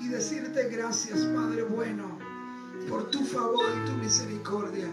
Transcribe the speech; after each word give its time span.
y 0.00 0.08
decirte 0.08 0.70
gracias, 0.70 1.20
Padre 1.34 1.64
bueno, 1.64 2.18
por 2.88 3.10
tu 3.10 3.22
favor 3.22 3.66
y 3.76 3.90
tu 3.90 3.92
misericordia. 3.98 4.90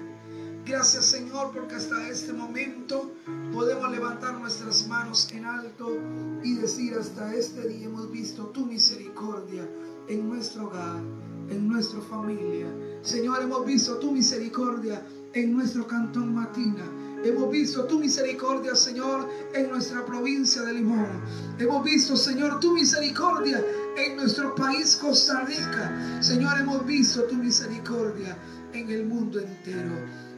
Gracias 0.66 1.06
Señor 1.06 1.52
porque 1.54 1.76
hasta 1.76 2.10
este 2.10 2.34
momento 2.34 3.14
podemos 3.54 3.90
levantar 3.90 4.38
nuestras 4.38 4.86
manos 4.90 5.32
en 5.32 5.46
alto 5.46 5.98
y 6.44 6.56
decir 6.56 6.96
hasta 6.96 7.34
este 7.34 7.66
día 7.70 7.86
hemos 7.86 8.12
visto 8.12 8.48
tu 8.48 8.66
misericordia 8.66 9.66
en 10.10 10.28
nuestro 10.28 10.66
hogar, 10.66 11.02
en 11.50 11.70
nuestra 11.70 12.02
familia. 12.02 12.68
Señor, 13.04 13.42
hemos 13.42 13.66
visto 13.66 14.00
tu 14.00 14.12
misericordia 14.12 15.02
en 15.32 15.54
nuestro 15.54 15.88
cantón 15.88 16.36
Matina. 16.36 16.84
Hemos 17.24 17.52
visto 17.52 17.86
tu 17.86 18.00
misericordia, 18.00 18.76
Señor, 18.76 19.30
en 19.54 19.70
nuestra 19.70 20.04
provincia 20.06 20.64
de 20.64 20.74
Limón. 20.74 21.22
Hemos 21.60 21.84
visto, 21.84 22.18
Señor, 22.18 22.60
tu 22.60 22.74
misericordia 22.74 23.64
en 23.96 24.16
nuestro 24.16 24.56
país, 24.56 24.96
Costa 24.96 25.42
Rica. 25.42 26.20
Señor, 26.22 26.60
hemos 26.60 26.84
visto 26.86 27.24
tu 27.26 27.36
misericordia 27.36 28.36
en 28.74 28.90
el 28.90 29.06
mundo 29.06 29.40
entero. 29.40 29.94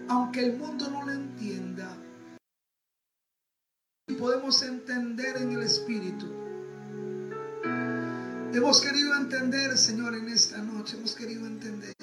Aunque 0.09 0.42
el 0.46 0.58
mundo 0.58 0.90
no 0.90 1.06
lo 1.06 1.12
entienda, 1.14 1.88
podemos 4.20 4.62
entender 4.62 5.38
en 5.38 5.54
el 5.54 5.64
Espíritu. 5.64 6.28
Hemos 8.54 8.81
querido 8.81 9.16
entender, 9.16 9.78
Señor, 9.78 10.16
en 10.16 10.28
esta 10.28 10.58
noche, 10.58 10.98
hemos 10.98 11.16
querido 11.16 11.48
entender 11.48 11.94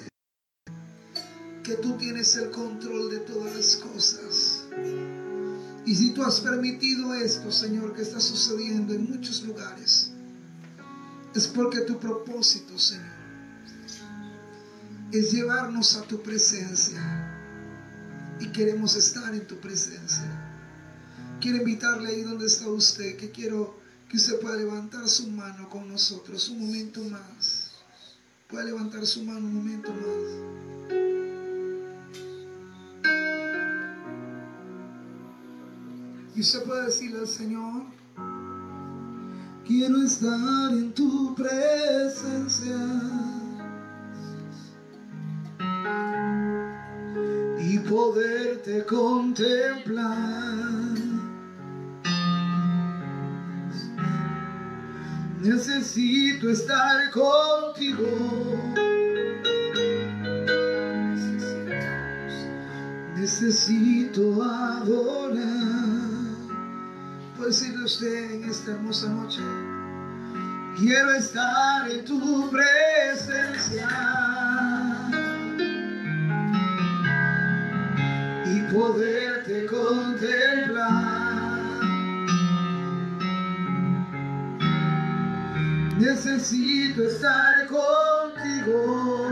que 1.63 1.75
tú 1.75 1.95
tienes 1.97 2.35
el 2.35 2.49
control 2.51 3.11
de 3.11 3.19
todas 3.19 3.55
las 3.55 3.75
cosas. 3.77 4.60
Y 5.85 5.95
si 5.95 6.11
tú 6.11 6.23
has 6.23 6.39
permitido 6.39 7.13
esto, 7.13 7.51
Señor, 7.51 7.95
que 7.95 8.01
está 8.01 8.19
sucediendo 8.19 8.93
en 8.93 9.09
muchos 9.09 9.43
lugares, 9.43 10.11
es 11.33 11.47
porque 11.47 11.81
tu 11.81 11.99
propósito, 11.99 12.77
Señor, 12.77 13.05
es 15.11 15.31
llevarnos 15.31 15.95
a 15.97 16.03
tu 16.03 16.21
presencia. 16.21 17.27
Y 18.39 18.47
queremos 18.51 18.95
estar 18.95 19.33
en 19.33 19.45
tu 19.45 19.59
presencia. 19.59 20.25
Quiero 21.39 21.57
invitarle 21.57 22.09
ahí 22.09 22.21
donde 22.21 22.47
está 22.47 22.67
usted, 22.69 23.17
que 23.17 23.31
quiero 23.31 23.79
que 24.09 24.17
usted 24.17 24.39
pueda 24.39 24.57
levantar 24.57 25.07
su 25.07 25.29
mano 25.29 25.69
con 25.69 25.87
nosotros 25.87 26.49
un 26.49 26.59
momento 26.59 27.03
más. 27.03 27.71
Puede 28.47 28.65
levantar 28.65 29.05
su 29.05 29.23
mano 29.23 29.39
un 29.39 29.55
momento 29.55 29.91
más. 29.93 31.20
Y 36.33 36.39
usted 36.39 36.63
puede 36.63 36.85
decirle 36.85 37.19
al 37.19 37.27
Señor, 37.27 37.83
quiero 39.65 40.01
estar 40.01 40.71
en 40.71 40.93
tu 40.93 41.35
presencia. 41.35 42.77
Y 47.59 47.79
poderte 47.79 48.85
contemplar. 48.85 50.11
Necesito 55.41 56.49
estar 56.49 57.11
contigo. 57.11 58.07
Necesito 63.17 64.41
adorar 64.41 66.00
decirle 67.45 67.85
usted 67.85 68.31
en 68.31 68.49
esta 68.49 68.71
hermosa 68.71 69.09
noche, 69.09 69.41
quiero 70.77 71.13
estar 71.13 71.89
en 71.89 72.05
tu 72.05 72.49
presencia 72.49 73.87
y 78.45 78.61
poderte 78.73 79.65
contemplar. 79.65 81.21
Necesito 85.97 87.03
estar 87.03 87.67
contigo. 87.67 89.29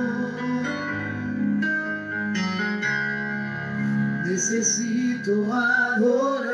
Necesito 4.26 5.54
adorar. 5.54 6.49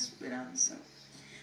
Esperanza. 0.00 0.76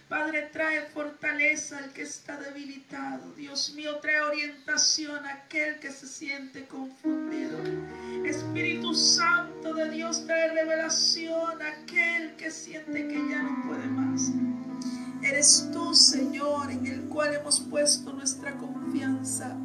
Padre, 0.10 0.50
trae 0.54 0.84
fortaleza 0.94 1.78
al 1.80 1.92
que 1.92 2.04
está 2.04 2.40
debilitado. 2.40 3.34
Dios 3.34 3.74
mío, 3.74 3.98
trae 3.98 4.22
orientación 4.22 5.26
a 5.26 5.34
aquel 5.34 5.80
que 5.80 5.92
se 5.92 6.08
siente 6.08 6.66
confundido. 6.66 7.58
Espíritu 8.26 8.96
Santo 8.96 9.74
de 9.74 9.90
Dios, 9.90 10.26
trae 10.26 10.54
revelación 10.54 11.62
a 11.62 11.68
aquel 11.68 12.38
que 12.38 12.52
siente 12.52 13.06
que 13.06 13.30
ya 13.30 13.44
no 13.44 13.68
puede 13.68 13.88
más. 13.88 14.32
Eres 15.22 15.70
tú, 15.74 15.94
Señor, 15.94 16.72
en 16.72 16.86
el 16.86 17.02
cual 17.10 17.34
hemos 17.34 17.60
puesto 17.60 18.14
nuestra 18.14 18.56
confianza. 18.56 19.58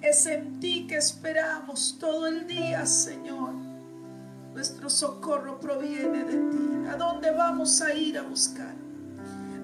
Es 0.00 0.26
en 0.26 0.60
ti 0.60 0.86
que 0.86 0.96
esperamos 0.96 1.96
todo 1.98 2.28
el 2.28 2.46
día, 2.46 2.86
Señor. 2.86 3.67
Nuestro 4.58 4.90
socorro 4.90 5.60
proviene 5.60 6.24
de 6.24 6.50
ti. 6.50 6.88
¿A 6.90 6.96
dónde 6.96 7.30
vamos 7.30 7.80
a 7.80 7.94
ir 7.94 8.18
a 8.18 8.22
buscar? 8.22 8.74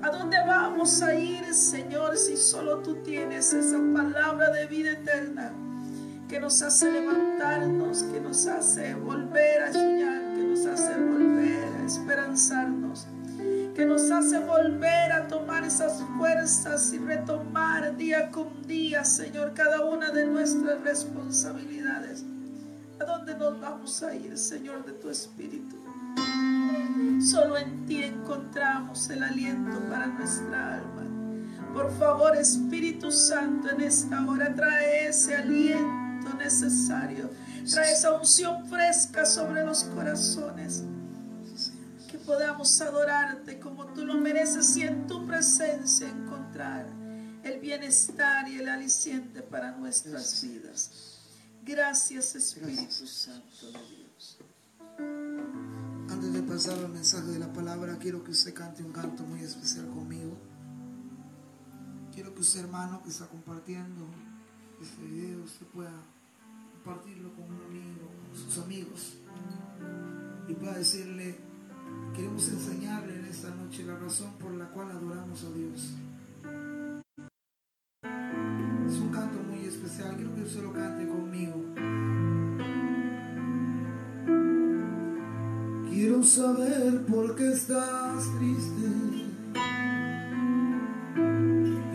¿A 0.01 0.09
dónde 0.09 0.37
vamos 0.47 1.03
a 1.03 1.13
ir, 1.13 1.53
Señor, 1.53 2.17
si 2.17 2.37
solo 2.37 2.79
tú 2.79 3.03
tienes 3.03 3.53
esa 3.53 3.77
palabra 3.93 4.53
de 4.53 4.67
vida 4.69 4.93
eterna 4.93 5.53
que 6.29 6.39
nos 6.39 6.63
hace 6.63 6.93
levantarnos, 6.93 8.05
que 8.05 8.21
nos 8.21 8.47
hace 8.47 8.95
volver 8.95 9.65
a 9.65 9.73
soñar, 9.73 10.33
que 10.37 10.45
nos 10.45 10.65
hace 10.65 10.95
volver 10.95 11.75
a 11.75 11.87
esperanzarnos, 11.87 13.09
que 13.75 13.85
nos 13.87 14.09
hace 14.13 14.39
volver 14.39 15.11
a 15.11 15.27
tomar 15.27 15.65
esas 15.65 16.05
fuerzas 16.17 16.93
y 16.93 16.99
retomar 16.99 17.97
día 17.97 18.31
con 18.31 18.63
día, 18.69 19.03
Señor, 19.03 19.55
cada 19.55 19.85
una 19.85 20.13
de 20.13 20.27
nuestras 20.27 20.81
responsabilidades? 20.83 22.25
¿A 23.01 23.05
dónde 23.05 23.35
nos 23.37 23.61
vamos 23.61 24.03
a 24.03 24.15
ir, 24.15 24.37
Señor, 24.39 24.85
de 24.85 24.93
tu 24.93 25.11
Espíritu? 25.11 25.77
Solo 27.21 27.57
en 27.57 27.87
ti 27.87 28.03
encontramos 28.03 29.11
el 29.11 29.23
aliento 29.23 29.81
para 29.91 30.07
nuestra 30.07 30.77
alma. 30.77 31.03
Por 31.73 31.91
favor, 31.99 32.37
Espíritu 32.37 33.11
Santo, 33.11 33.71
en 33.71 33.81
esta 33.81 34.25
hora 34.25 34.55
trae 34.55 35.09
ese 35.09 35.35
aliento 35.35 36.33
necesario. 36.39 37.31
Trae 37.69 37.93
esa 37.93 38.13
unción 38.13 38.65
fresca 38.67 39.27
sobre 39.27 39.65
los 39.65 39.85
corazones. 39.85 40.85
Que 42.09 42.19
podamos 42.19 42.81
adorarte 42.81 43.59
como 43.59 43.87
tú 43.87 44.05
lo 44.07 44.15
mereces 44.15 44.77
y 44.77 44.83
en 44.83 45.07
tu 45.09 45.27
presencia 45.27 46.09
encontrar 46.09 46.87
el 47.43 47.59
bienestar 47.59 48.49
y 48.49 48.59
el 48.59 48.69
aliciente 48.69 49.43
para 49.43 49.73
nuestras 49.73 50.43
vidas. 50.43 51.14
Gracias, 51.67 52.35
Espíritu 52.35 53.07
Santo 53.07 53.67
de 53.67 53.79
Dios. 53.97 54.39
Antes 56.11 56.33
de 56.35 56.43
pasar 56.43 56.79
al 56.79 56.91
mensaje 56.91 57.29
de 57.29 57.39
la 57.39 57.51
palabra, 57.55 57.97
quiero 57.99 58.23
que 58.23 58.33
usted 58.33 58.53
cante 58.53 58.83
un 58.83 58.93
canto 58.93 59.23
muy 59.23 59.41
especial 59.41 59.87
conmigo. 59.89 60.37
Quiero 62.13 62.35
que 62.35 62.43
usted, 62.43 62.61
hermano, 62.61 63.03
que 63.03 63.09
está 63.09 63.27
compartiendo 63.29 64.07
este 64.83 65.07
video, 65.07 65.43
usted 65.43 65.65
pueda 65.69 65.95
compartirlo 66.75 67.35
con 67.35 67.45
un 67.45 67.63
amigo, 67.63 68.11
con 68.29 68.37
sus 68.37 68.59
amigos, 68.63 69.15
y 70.47 70.53
pueda 70.53 70.75
decirle, 70.75 71.39
queremos 72.15 72.47
enseñarle 72.47 73.21
en 73.21 73.25
esta 73.25 73.49
noche 73.55 73.85
la 73.85 73.97
razón 73.97 74.35
por 74.35 74.53
la 74.53 74.69
cual 74.69 74.91
adoramos 74.91 75.43
a 75.45 75.51
Dios. 75.53 75.95
Saber 86.35 87.01
por 87.07 87.37
qué 87.37 87.53
estás 87.53 88.25
triste 88.39 88.89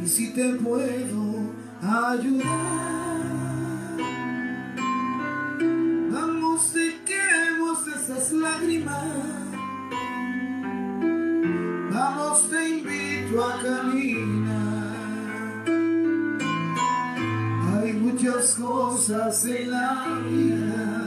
y 0.02 0.08
si 0.08 0.34
te 0.34 0.54
puedo 0.54 1.52
ayudar. 1.82 3.20
Vamos, 6.12 6.62
sequemos 6.62 7.86
esas 7.88 8.32
lágrimas. 8.32 9.04
Vamos, 11.92 12.50
te 12.50 12.70
invito 12.70 13.44
a 13.44 13.62
caminar. 13.62 14.96
Hay 17.76 17.92
muchas 17.92 18.56
cosas 18.56 19.46
en 19.46 19.72
la 19.72 20.06
vida 20.30 20.99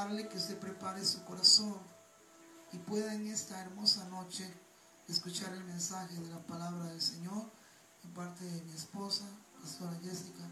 invitarle 0.00 0.28
que 0.28 0.38
usted 0.38 0.58
prepare 0.58 1.04
su 1.04 1.24
corazón 1.24 1.78
y 2.72 2.78
pueda 2.78 3.12
en 3.14 3.26
esta 3.28 3.60
hermosa 3.60 4.04
noche 4.08 4.50
escuchar 5.08 5.52
el 5.52 5.64
mensaje 5.64 6.14
de 6.14 6.30
la 6.30 6.38
palabra 6.46 6.86
del 6.86 7.02
Señor 7.02 7.50
en 8.04 8.14
parte 8.14 8.44
de 8.44 8.62
mi 8.62 8.72
esposa, 8.72 9.24
Pastora 9.60 9.98
Jessica, 10.02 10.42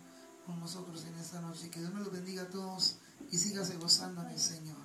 con 0.44 0.60
nosotros 0.60 1.04
en 1.04 1.14
esta 1.14 1.40
noche. 1.40 1.70
Que 1.70 1.80
Dios 1.80 1.94
me 1.94 2.00
los 2.00 2.12
bendiga 2.12 2.42
a 2.42 2.50
todos 2.50 2.96
y 3.30 3.38
sígase 3.38 3.76
gozando 3.76 4.20
en 4.22 4.28
el 4.28 4.38
Señor. 4.38 4.76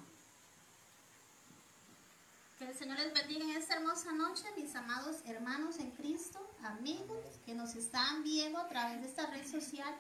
Que 2.58 2.70
el 2.70 2.78
Señor 2.78 2.98
les 3.00 3.14
bendiga 3.14 3.44
en 3.44 3.58
esta 3.58 3.76
hermosa 3.76 4.14
noche, 4.14 4.46
mis 4.56 4.74
amados 4.76 5.18
hermanos 5.26 5.80
en 5.80 5.92
Cristo, 5.92 6.40
amigos 6.64 7.20
que 7.46 7.54
nos 7.54 7.76
están 7.76 8.24
viendo 8.24 8.60
a 8.60 8.68
través 8.70 9.02
de 9.02 9.08
esta 9.08 9.26
red 9.26 9.46
social. 9.46 9.94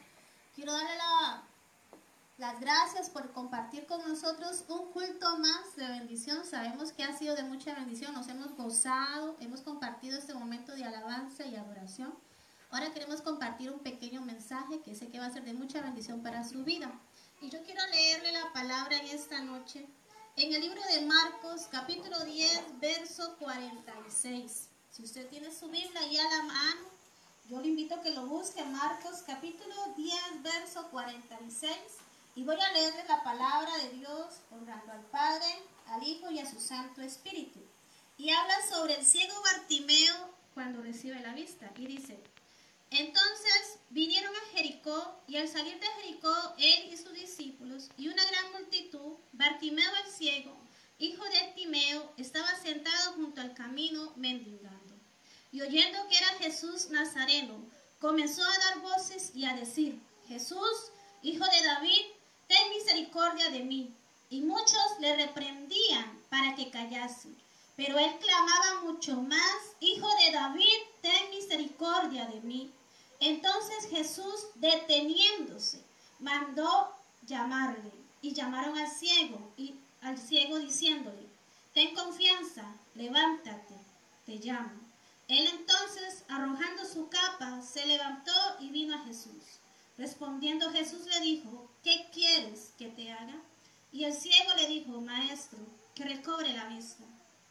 Quiero 0.56 0.72
darle 0.72 0.96
las 2.38 2.60
gracias 2.60 3.10
por 3.10 3.32
compartir 3.32 3.86
con 3.86 4.08
nosotros 4.08 4.64
un 4.68 4.92
culto 4.92 5.38
más 5.38 5.76
de 5.76 5.88
bendición. 5.88 6.44
Sabemos 6.46 6.92
que 6.92 7.04
ha 7.04 7.18
sido 7.18 7.36
de 7.36 7.44
mucha 7.44 7.76
bendición, 7.76 8.14
nos 8.14 8.28
hemos 8.28 8.56
gozado, 8.56 9.36
hemos 9.40 9.62
compartido 9.62 10.18
este 10.18 10.34
momento 10.34 10.74
de 10.74 10.84
alabanza 10.84 11.46
y 11.46 11.56
adoración. 11.56 12.14
Ahora 12.72 12.92
queremos 12.92 13.22
compartir 13.22 13.72
un 13.72 13.80
pequeño 13.80 14.22
mensaje 14.22 14.82
que 14.82 14.96
sé 14.96 15.10
que 15.10 15.20
va 15.20 15.28
a 15.28 15.34
ser 15.34 15.44
de 15.44 15.54
mucha 15.54 15.82
bendición 15.82 16.24
para 16.24 16.44
su 16.44 16.64
vida. 16.64 16.92
Y 17.42 17.50
yo 17.50 17.62
quiero 17.64 17.86
leerle 17.88 18.32
la 18.32 18.52
palabra 18.52 18.98
en 18.98 19.08
esta 19.08 19.42
noche 19.42 19.88
en 20.36 20.52
el 20.52 20.62
libro 20.62 20.82
de 20.92 21.06
Marcos, 21.06 21.68
capítulo 21.70 22.20
10, 22.26 22.80
verso 22.80 23.36
46. 23.38 24.70
Si 24.90 25.04
usted 25.04 25.30
tiene 25.30 25.54
su 25.54 25.70
Biblia 25.70 26.02
ahí 26.02 26.18
a 26.18 26.30
la 26.30 26.44
mano, 26.44 26.82
yo 27.48 27.62
le 27.62 27.68
invito 27.68 27.94
a 27.94 28.02
que 28.02 28.10
lo 28.10 28.26
busque. 28.26 28.64
Marcos, 28.64 29.22
capítulo 29.28 29.76
10, 29.96 30.42
verso 30.42 30.90
46. 30.90 31.76
Y 32.36 32.44
voy 32.44 32.56
a 32.60 32.74
leerle 32.74 33.04
la 33.08 33.24
palabra 33.24 33.78
de 33.78 33.90
Dios, 33.90 34.42
honrando 34.52 34.92
al 34.92 35.06
Padre, 35.06 35.46
al 35.88 36.02
Hijo 36.02 36.32
y 36.32 36.40
a 36.40 36.50
su 36.50 36.60
Santo 36.60 37.02
Espíritu. 37.02 37.60
Y 38.18 38.32
habla 38.32 38.56
sobre 38.68 38.96
el 38.96 39.06
ciego 39.06 39.36
Bartimeo 39.44 40.34
cuando 40.56 40.82
recibe 40.82 41.20
la 41.20 41.34
vista. 41.34 41.72
Y 41.78 41.86
dice, 41.86 42.20
entonces 42.90 43.80
vinieron 43.92 44.36
a 44.36 44.58
Jericó 44.58 45.20
y 45.28 45.38
al 45.38 45.48
salir 45.48 45.80
de 45.80 45.86
Jericó 46.02 46.34
él 46.58 46.92
y 46.92 46.98
sus 46.98 47.14
discípulos 47.14 47.90
y 47.98 48.08
una 48.08 48.26
gran 48.26 48.52
multitud, 48.52 49.14
Bartimeo 49.32 49.92
el 50.04 50.12
ciego, 50.12 50.58
hijo 50.98 51.24
de 51.24 51.54
Timeo, 51.56 52.14
estaba 52.18 52.56
sentado 52.62 53.14
junto 53.14 53.42
al 53.42 53.54
camino 53.54 54.14
mendigando. 54.16 54.96
Y 55.52 55.62
oyendo 55.62 56.08
que 56.08 56.18
era 56.18 56.28
Jesús 56.40 56.90
Nazareno, 56.90 57.64
comenzó 58.00 58.44
a 58.44 58.58
dar 58.58 58.80
voces 58.82 59.32
y 59.36 59.46
a 59.46 59.56
decir, 59.56 60.00
Jesús, 60.28 60.92
hijo 61.22 61.46
de 61.46 61.66
David, 61.66 62.06
ten 62.54 62.70
misericordia 62.70 63.50
de 63.50 63.64
mí. 63.64 63.92
Y 64.30 64.42
muchos 64.42 65.00
le 65.00 65.16
reprendían 65.16 66.22
para 66.30 66.56
que 66.56 66.70
callase. 66.70 67.30
Pero 67.76 67.98
él 67.98 68.12
clamaba 68.20 68.82
mucho 68.84 69.16
más, 69.16 69.58
Hijo 69.80 70.08
de 70.24 70.32
David, 70.32 70.80
ten 71.02 71.30
misericordia 71.32 72.26
de 72.28 72.42
mí. 72.42 72.72
Entonces 73.20 73.90
Jesús, 73.90 74.48
deteniéndose, 74.56 75.82
mandó 76.20 76.94
llamarle 77.26 77.92
y 78.22 78.34
llamaron 78.34 78.78
al 78.78 78.90
ciego 78.90 79.52
y 79.58 79.76
al 80.02 80.18
ciego 80.18 80.60
diciéndole, 80.60 81.28
ten 81.74 81.96
confianza, 81.96 82.64
levántate, 82.94 83.76
te 84.26 84.36
llamo. 84.36 84.80
Él 85.28 85.48
entonces, 85.48 86.24
arrojando 86.28 86.86
su 86.86 87.10
capa, 87.10 87.62
se 87.62 87.86
levantó 87.86 88.32
y 88.60 88.70
vino 88.70 88.96
a 88.96 89.06
Jesús. 89.06 89.44
Respondiendo 89.98 90.72
Jesús 90.72 91.06
le 91.06 91.20
dijo, 91.22 91.70
¿qué 91.84 92.08
quieres 92.12 92.72
que 92.78 92.88
te 92.88 93.12
haga? 93.12 93.36
Y 93.94 94.04
el 94.04 94.14
ciego 94.14 94.54
le 94.58 94.68
dijo, 94.68 95.00
Maestro, 95.00 95.60
que 95.96 96.04
recobre 96.04 96.52
la 96.54 96.66
vista. 96.66 97.06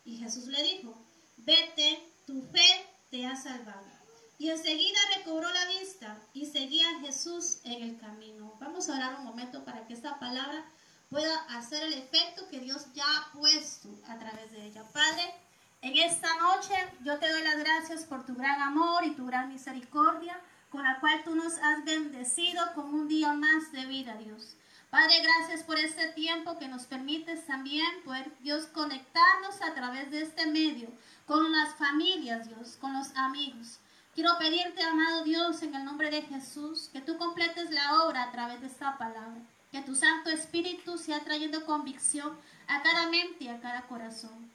Y 0.04 0.18
Jesús 0.18 0.48
le 0.48 0.62
dijo, 0.62 0.94
vete, 1.38 2.02
tu 2.26 2.42
fe 2.42 2.86
te 3.10 3.24
ha 3.24 3.36
salvado 3.36 4.02
y 4.42 4.50
enseguida 4.50 4.98
recobró 5.16 5.48
la 5.48 5.66
vista 5.66 6.18
y 6.34 6.46
seguía 6.46 6.84
a 6.90 6.98
Jesús 6.98 7.60
en 7.62 7.80
el 7.80 8.00
camino. 8.00 8.52
Vamos 8.58 8.88
a 8.88 8.96
orar 8.96 9.14
un 9.20 9.24
momento 9.24 9.64
para 9.64 9.86
que 9.86 9.94
esta 9.94 10.18
palabra 10.18 10.64
pueda 11.10 11.32
hacer 11.56 11.84
el 11.84 11.92
efecto 11.92 12.48
que 12.50 12.58
Dios 12.58 12.86
ya 12.92 13.04
ha 13.04 13.32
puesto 13.32 13.88
a 14.08 14.18
través 14.18 14.50
de 14.50 14.66
ella. 14.66 14.82
Padre, 14.92 15.32
en 15.80 15.96
esta 15.96 16.26
noche 16.40 16.74
yo 17.04 17.20
te 17.20 17.30
doy 17.30 17.42
las 17.44 17.56
gracias 17.58 18.02
por 18.02 18.26
tu 18.26 18.34
gran 18.34 18.60
amor 18.60 19.04
y 19.04 19.14
tu 19.14 19.26
gran 19.26 19.48
misericordia 19.48 20.36
con 20.70 20.82
la 20.82 20.98
cual 20.98 21.22
tú 21.22 21.36
nos 21.36 21.52
has 21.58 21.84
bendecido 21.84 22.64
con 22.74 22.92
un 22.92 23.06
día 23.06 23.34
más 23.34 23.70
de 23.70 23.86
vida, 23.86 24.16
Dios. 24.16 24.56
Padre, 24.92 25.22
gracias 25.22 25.62
por 25.62 25.78
este 25.78 26.08
tiempo 26.08 26.58
que 26.58 26.68
nos 26.68 26.84
permites 26.84 27.46
también 27.46 28.02
poder, 28.04 28.30
Dios, 28.40 28.66
conectarnos 28.66 29.62
a 29.62 29.72
través 29.72 30.10
de 30.10 30.20
este 30.20 30.44
medio 30.44 30.90
con 31.24 31.50
las 31.50 31.74
familias, 31.76 32.46
Dios, 32.46 32.76
con 32.78 32.92
los 32.92 33.16
amigos. 33.16 33.78
Quiero 34.14 34.36
pedirte, 34.38 34.82
amado 34.82 35.24
Dios, 35.24 35.62
en 35.62 35.74
el 35.74 35.86
nombre 35.86 36.10
de 36.10 36.20
Jesús, 36.20 36.90
que 36.92 37.00
tú 37.00 37.16
completes 37.16 37.70
la 37.70 38.02
obra 38.04 38.24
a 38.24 38.32
través 38.32 38.60
de 38.60 38.66
esta 38.66 38.98
palabra. 38.98 39.40
Que 39.70 39.80
tu 39.80 39.94
Santo 39.94 40.28
Espíritu 40.28 40.98
sea 40.98 41.20
trayendo 41.20 41.64
convicción 41.64 42.36
a 42.68 42.82
cada 42.82 43.08
mente 43.08 43.44
y 43.44 43.48
a 43.48 43.62
cada 43.62 43.86
corazón. 43.86 44.52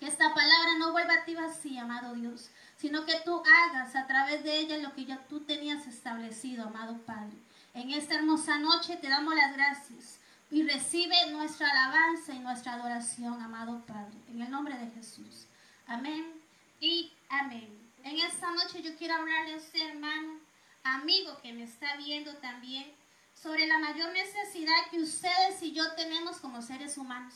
Que 0.00 0.06
esta 0.06 0.32
palabra 0.32 0.78
no 0.78 0.92
vuelva 0.92 1.12
a 1.12 1.24
ti 1.26 1.34
vacía, 1.34 1.82
amado 1.82 2.14
Dios, 2.14 2.48
sino 2.78 3.04
que 3.04 3.20
tú 3.22 3.42
hagas 3.44 3.94
a 3.96 4.06
través 4.06 4.44
de 4.44 4.60
ella 4.60 4.78
lo 4.78 4.94
que 4.94 5.04
ya 5.04 5.18
tú 5.28 5.40
tenías 5.40 5.86
establecido, 5.86 6.68
amado 6.68 6.96
Padre. 7.04 7.43
En 7.74 7.90
esta 7.90 8.14
hermosa 8.14 8.56
noche 8.58 8.96
te 8.98 9.08
damos 9.08 9.34
las 9.34 9.52
gracias 9.52 10.20
y 10.48 10.62
recibe 10.62 11.14
nuestra 11.32 11.68
alabanza 11.68 12.32
y 12.32 12.38
nuestra 12.38 12.74
adoración, 12.74 13.42
amado 13.42 13.84
Padre. 13.84 14.16
En 14.28 14.40
el 14.40 14.48
nombre 14.48 14.78
de 14.78 14.92
Jesús. 14.92 15.46
Amén 15.88 16.40
y 16.78 17.12
amén. 17.28 17.76
En 18.04 18.16
esta 18.20 18.52
noche 18.52 18.80
yo 18.80 18.96
quiero 18.96 19.14
hablarle 19.14 19.54
a 19.54 19.56
usted, 19.56 19.88
hermano, 19.88 20.38
amigo 20.84 21.36
que 21.42 21.52
me 21.52 21.64
está 21.64 21.96
viendo 21.96 22.32
también, 22.36 22.92
sobre 23.34 23.66
la 23.66 23.80
mayor 23.80 24.12
necesidad 24.12 24.88
que 24.92 25.00
ustedes 25.00 25.60
y 25.60 25.72
yo 25.72 25.94
tenemos 25.96 26.36
como 26.36 26.62
seres 26.62 26.96
humanos. 26.96 27.34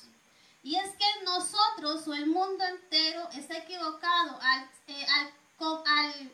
Y 0.63 0.77
es 0.77 0.91
que 0.91 1.25
nosotros 1.25 2.07
o 2.07 2.15
el 2.15 2.27
mundo 2.27 2.65
entero 2.65 3.29
está 3.33 3.59
equivocado 3.59 4.39
al, 4.41 4.71
eh, 4.87 5.05
al 5.05 6.31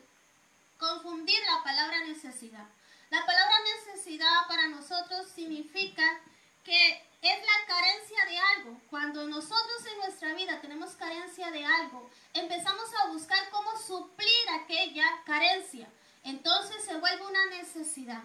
confundir 0.77 1.39
la 1.47 1.63
palabra 1.63 2.05
necesidad. 2.05 2.67
La 3.15 3.25
palabra 3.25 3.55
necesidad 3.77 4.45
para 4.45 4.67
nosotros 4.67 5.25
significa 5.33 6.03
que 6.65 7.01
es 7.21 7.39
la 7.39 7.65
carencia 7.65 8.25
de 8.25 8.37
algo. 8.37 8.81
Cuando 8.89 9.25
nosotros 9.25 9.85
en 9.89 9.99
nuestra 9.99 10.33
vida 10.33 10.59
tenemos 10.59 10.95
carencia 10.95 11.49
de 11.49 11.63
algo, 11.63 12.09
empezamos 12.33 12.89
a 13.01 13.07
buscar 13.07 13.49
cómo 13.51 13.69
suplir 13.77 14.49
aquella 14.59 15.05
carencia. 15.25 15.87
Entonces 16.25 16.83
se 16.83 16.97
vuelve 16.97 17.25
una 17.25 17.45
necesidad. 17.45 18.21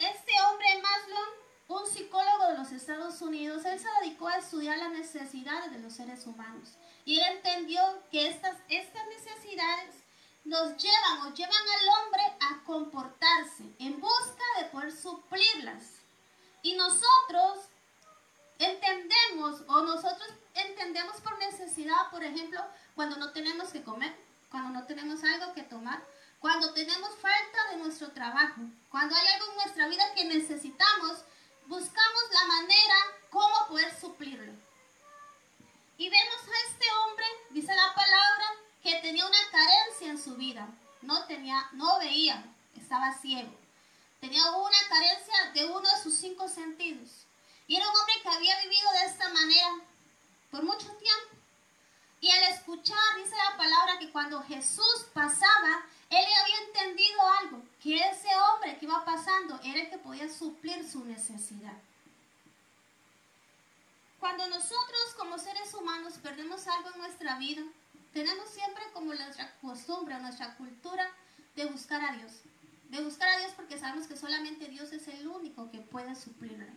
Este 0.00 0.32
hombre 0.48 0.82
Maslow, 0.82 1.78
un 1.80 1.86
psicólogo 1.86 2.48
de 2.48 2.58
los 2.58 2.72
Estados 2.72 3.22
Unidos, 3.22 3.64
él 3.66 3.78
se 3.78 3.88
dedicó 4.00 4.26
a 4.26 4.38
estudiar 4.38 4.78
las 4.78 4.90
necesidades 4.90 5.70
de 5.70 5.78
los 5.78 5.92
seres 5.92 6.26
humanos. 6.26 6.70
Y 7.04 7.20
él 7.20 7.36
entendió 7.36 7.80
que 8.10 8.26
estas, 8.26 8.56
estas 8.68 9.06
necesidades 9.06 9.94
nos 10.46 10.76
llevan 10.76 11.26
o 11.26 11.34
llevan 11.34 11.52
al 11.52 11.88
hombre 11.88 12.22
a 12.40 12.64
comportarse 12.64 13.64
en 13.80 14.00
busca 14.00 14.44
de 14.58 14.66
poder 14.66 14.92
suplirlas. 14.92 15.82
Y 16.66 16.74
nosotros 16.74 17.60
entendemos 18.58 19.62
o 19.68 19.82
nosotros 19.82 20.28
entendemos 20.52 21.20
por 21.20 21.38
necesidad, 21.38 22.10
por 22.10 22.24
ejemplo, 22.24 22.60
cuando 22.96 23.14
no 23.18 23.30
tenemos 23.30 23.68
que 23.68 23.84
comer, 23.84 24.12
cuando 24.50 24.70
no 24.70 24.84
tenemos 24.84 25.22
algo 25.22 25.54
que 25.54 25.62
tomar, 25.62 26.02
cuando 26.40 26.72
tenemos 26.72 27.10
falta 27.20 27.70
de 27.70 27.76
nuestro 27.76 28.10
trabajo, 28.10 28.62
cuando 28.90 29.14
hay 29.14 29.28
algo 29.28 29.48
en 29.48 29.54
nuestra 29.58 29.86
vida 29.86 30.12
que 30.16 30.24
necesitamos, 30.24 31.18
buscamos 31.66 32.22
la 32.32 32.46
manera 32.46 32.94
cómo 33.30 33.68
poder 33.68 33.96
suplirlo. 34.00 34.52
Y 35.98 36.08
vemos 36.08 36.40
a 36.48 36.68
este 36.68 36.86
hombre, 36.90 37.26
dice 37.50 37.76
la 37.76 37.94
palabra, 37.94 38.46
que 38.82 38.96
tenía 39.02 39.24
una 39.24 39.50
carencia 39.52 40.08
en 40.08 40.20
su 40.20 40.34
vida. 40.34 40.66
No 41.00 41.26
tenía, 41.26 41.68
no 41.74 42.00
veía, 42.00 42.44
estaba 42.74 43.14
ciego. 43.18 43.65
Tenía 44.20 44.50
una 44.50 44.78
carencia 44.88 45.52
de 45.54 45.64
uno 45.66 45.88
de 45.88 46.02
sus 46.02 46.14
cinco 46.14 46.48
sentidos. 46.48 47.26
Y 47.68 47.76
era 47.76 47.88
un 47.88 47.96
hombre 47.96 48.14
que 48.22 48.28
había 48.28 48.60
vivido 48.60 48.90
de 48.92 49.06
esta 49.06 49.28
manera 49.28 49.80
por 50.50 50.62
mucho 50.62 50.86
tiempo. 50.86 51.36
Y 52.20 52.30
al 52.30 52.42
escuchar, 52.54 53.16
dice 53.16 53.36
la 53.36 53.56
palabra, 53.56 53.98
que 53.98 54.10
cuando 54.10 54.42
Jesús 54.42 55.06
pasaba, 55.12 55.84
él 56.10 56.24
había 56.42 56.66
entendido 56.66 57.20
algo, 57.40 57.62
que 57.82 57.98
ese 57.98 58.28
hombre 58.36 58.78
que 58.78 58.86
iba 58.86 59.04
pasando 59.04 59.60
era 59.62 59.80
el 59.80 59.90
que 59.90 59.98
podía 59.98 60.28
suplir 60.32 60.88
su 60.88 61.04
necesidad. 61.04 61.74
Cuando 64.18 64.48
nosotros 64.48 65.14
como 65.16 65.38
seres 65.38 65.72
humanos 65.74 66.14
perdemos 66.22 66.66
algo 66.68 66.90
en 66.90 66.98
nuestra 66.98 67.36
vida, 67.36 67.62
tenemos 68.12 68.48
siempre 68.48 68.82
como 68.92 69.12
nuestra 69.12 69.54
costumbre, 69.60 70.18
nuestra 70.18 70.56
cultura 70.56 71.06
de 71.54 71.66
buscar 71.66 72.02
a 72.02 72.12
Dios. 72.12 72.32
De 72.88 73.02
buscar 73.02 73.28
a 73.28 73.38
Dios 73.38 73.52
porque 73.56 73.78
sabemos 73.78 74.06
que 74.06 74.16
solamente 74.16 74.68
Dios 74.68 74.92
es 74.92 75.08
el 75.08 75.26
único 75.26 75.70
que 75.70 75.80
puede 75.80 76.14
suplirle. 76.14 76.72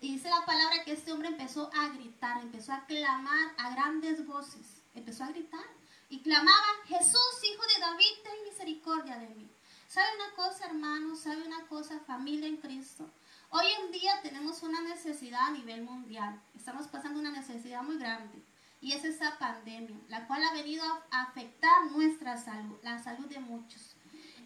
Y 0.00 0.14
dice 0.14 0.28
la 0.28 0.44
palabra 0.44 0.84
que 0.84 0.92
este 0.92 1.12
hombre 1.12 1.28
empezó 1.28 1.70
a 1.72 1.88
gritar, 1.90 2.40
empezó 2.42 2.72
a 2.72 2.84
clamar 2.86 3.54
a 3.58 3.70
grandes 3.70 4.26
voces. 4.26 4.82
Empezó 4.94 5.24
a 5.24 5.28
gritar 5.28 5.64
y 6.12 6.20
clamaba, 6.20 6.66
Jesús, 6.86 7.42
hijo 7.42 7.62
de 7.62 7.80
David, 7.80 8.22
ten 8.22 8.44
misericordia 8.44 9.16
de 9.18 9.28
mí. 9.34 9.48
¿Sabe 9.88 10.08
una 10.16 10.34
cosa, 10.34 10.66
hermanos? 10.66 11.20
¿Sabe 11.20 11.42
una 11.42 11.66
cosa, 11.68 12.00
familia 12.00 12.48
en 12.48 12.58
Cristo? 12.58 13.10
Hoy 13.48 13.64
en 13.80 13.92
día 13.92 14.20
tenemos 14.22 14.62
una 14.62 14.82
necesidad 14.82 15.40
a 15.40 15.50
nivel 15.52 15.82
mundial. 15.82 16.38
Estamos 16.54 16.86
pasando 16.88 17.18
una 17.18 17.30
necesidad 17.30 17.82
muy 17.82 17.96
grande. 17.96 18.42
Y 18.82 18.92
es 18.92 19.04
esa 19.04 19.38
pandemia, 19.38 19.96
la 20.08 20.26
cual 20.26 20.42
ha 20.44 20.52
venido 20.52 20.84
a 21.10 21.22
afectar 21.22 21.90
nuestra 21.92 22.36
salud, 22.36 22.78
la 22.82 23.02
salud 23.02 23.26
de 23.26 23.40
muchos. 23.40 23.91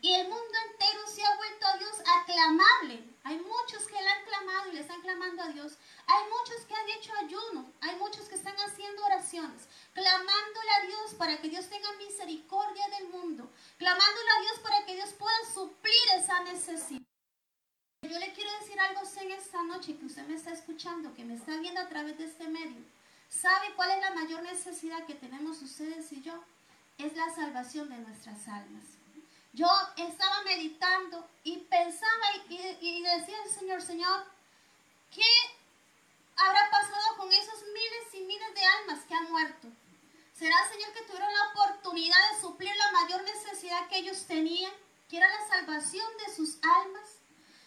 Y 0.03 0.13
el 0.15 0.29
mundo 0.29 0.59
entero 0.71 1.01
se 1.07 1.23
ha 1.25 1.37
vuelto 1.37 1.67
a 1.67 1.77
Dios 1.79 1.95
a 2.07 2.25
clamarle. 2.25 3.05
Hay 3.25 3.39
muchos 3.39 3.87
que 3.87 4.01
le 4.01 4.09
han 4.09 4.25
clamado 4.25 4.69
y 4.69 4.75
le 4.75 4.81
están 4.81 5.01
clamando 5.01 5.43
a 5.43 5.49
Dios. 5.49 5.79
Hay 6.07 6.25
muchos 6.31 6.65
que 6.67 6.75
han 6.75 6.89
hecho 6.91 7.13
ayuno. 7.15 7.73
Hay 7.81 7.97
muchos 7.97 8.29
que 8.29 8.37
están 8.37 8.57
haciendo 8.57 9.05
oraciones, 9.05 9.69
clamándole 9.93 10.71
a 10.71 10.87
Dios 10.87 11.15
para 11.15 11.41
que 11.41 11.49
Dios 11.49 11.69
tenga 11.69 11.93
misericordia 11.95 12.87
del 12.99 13.09
mundo, 13.09 13.51
clamándole 13.79 14.31
a 14.37 14.41
Dios 14.43 14.59
para 14.61 14.85
que 14.85 14.95
Dios 14.95 15.11
pueda 15.15 15.37
suplir 15.53 15.95
esa 16.17 16.43
necesidad. 16.45 17.03
Yo 18.03 18.19
le 18.19 18.33
quiero 18.33 18.51
decir 18.61 18.79
algo 18.79 19.01
en 19.21 19.33
esta 19.33 19.63
noche 19.63 19.97
que 19.97 20.07
usted 20.07 20.27
me 20.29 20.37
está 20.37 20.53
escuchando, 20.53 21.15
que 21.15 21.25
me 21.25 21.35
está 21.35 21.57
viendo 21.57 21.81
a 21.81 21.89
través 21.89 22.19
de 22.19 22.27
este 22.27 22.47
medio. 22.47 22.85
¿Sabe 23.29 23.75
cuál 23.75 23.91
es 23.91 24.01
la 24.01 24.15
mayor 24.15 24.43
necesidad 24.43 25.07
que 25.07 25.15
tenemos 25.15 25.61
ustedes 25.63 26.13
y 26.13 26.23
yo? 26.23 26.35
Es 26.99 27.17
la 27.17 27.35
salvación 27.35 27.89
de 27.89 27.99
nuestras 27.99 28.47
almas. 28.47 28.96
Yo 29.57 29.67
estaba 29.97 30.43
meditando 30.43 31.27
y 31.43 31.57
pensaba 31.57 32.27
y, 32.51 33.03
decía 33.03 33.43
al 33.43 33.51
Señor, 33.51 33.81
Señor, 33.81 34.27
¿qué 35.11 35.23
habrá 36.37 36.71
pasado 36.71 37.17
con 37.17 37.33
esos 37.33 37.63
miles 37.73 38.15
y 38.15 38.21
miles 38.21 38.55
de 38.55 38.67
almas 38.67 39.05
que 39.07 39.15
han 39.15 39.31
muerto? 39.31 39.69
¿Será, 40.35 40.57
Señor, 40.69 40.93
que 40.93 41.05
tuvieron 41.05 41.33
la 41.33 41.49
oportunidad 41.55 42.19
de 42.33 42.41
suplir 42.43 42.71
la 42.77 43.01
mayor 43.01 43.23
necesidad 43.25 43.89
que 43.89 43.97
ellos 43.97 44.27
tenían, 44.27 44.73
que 45.09 45.17
era 45.17 45.27
la 45.27 45.49
salvación 45.49 46.07
de 46.19 46.35
sus 46.35 46.59
almas? 46.63 47.09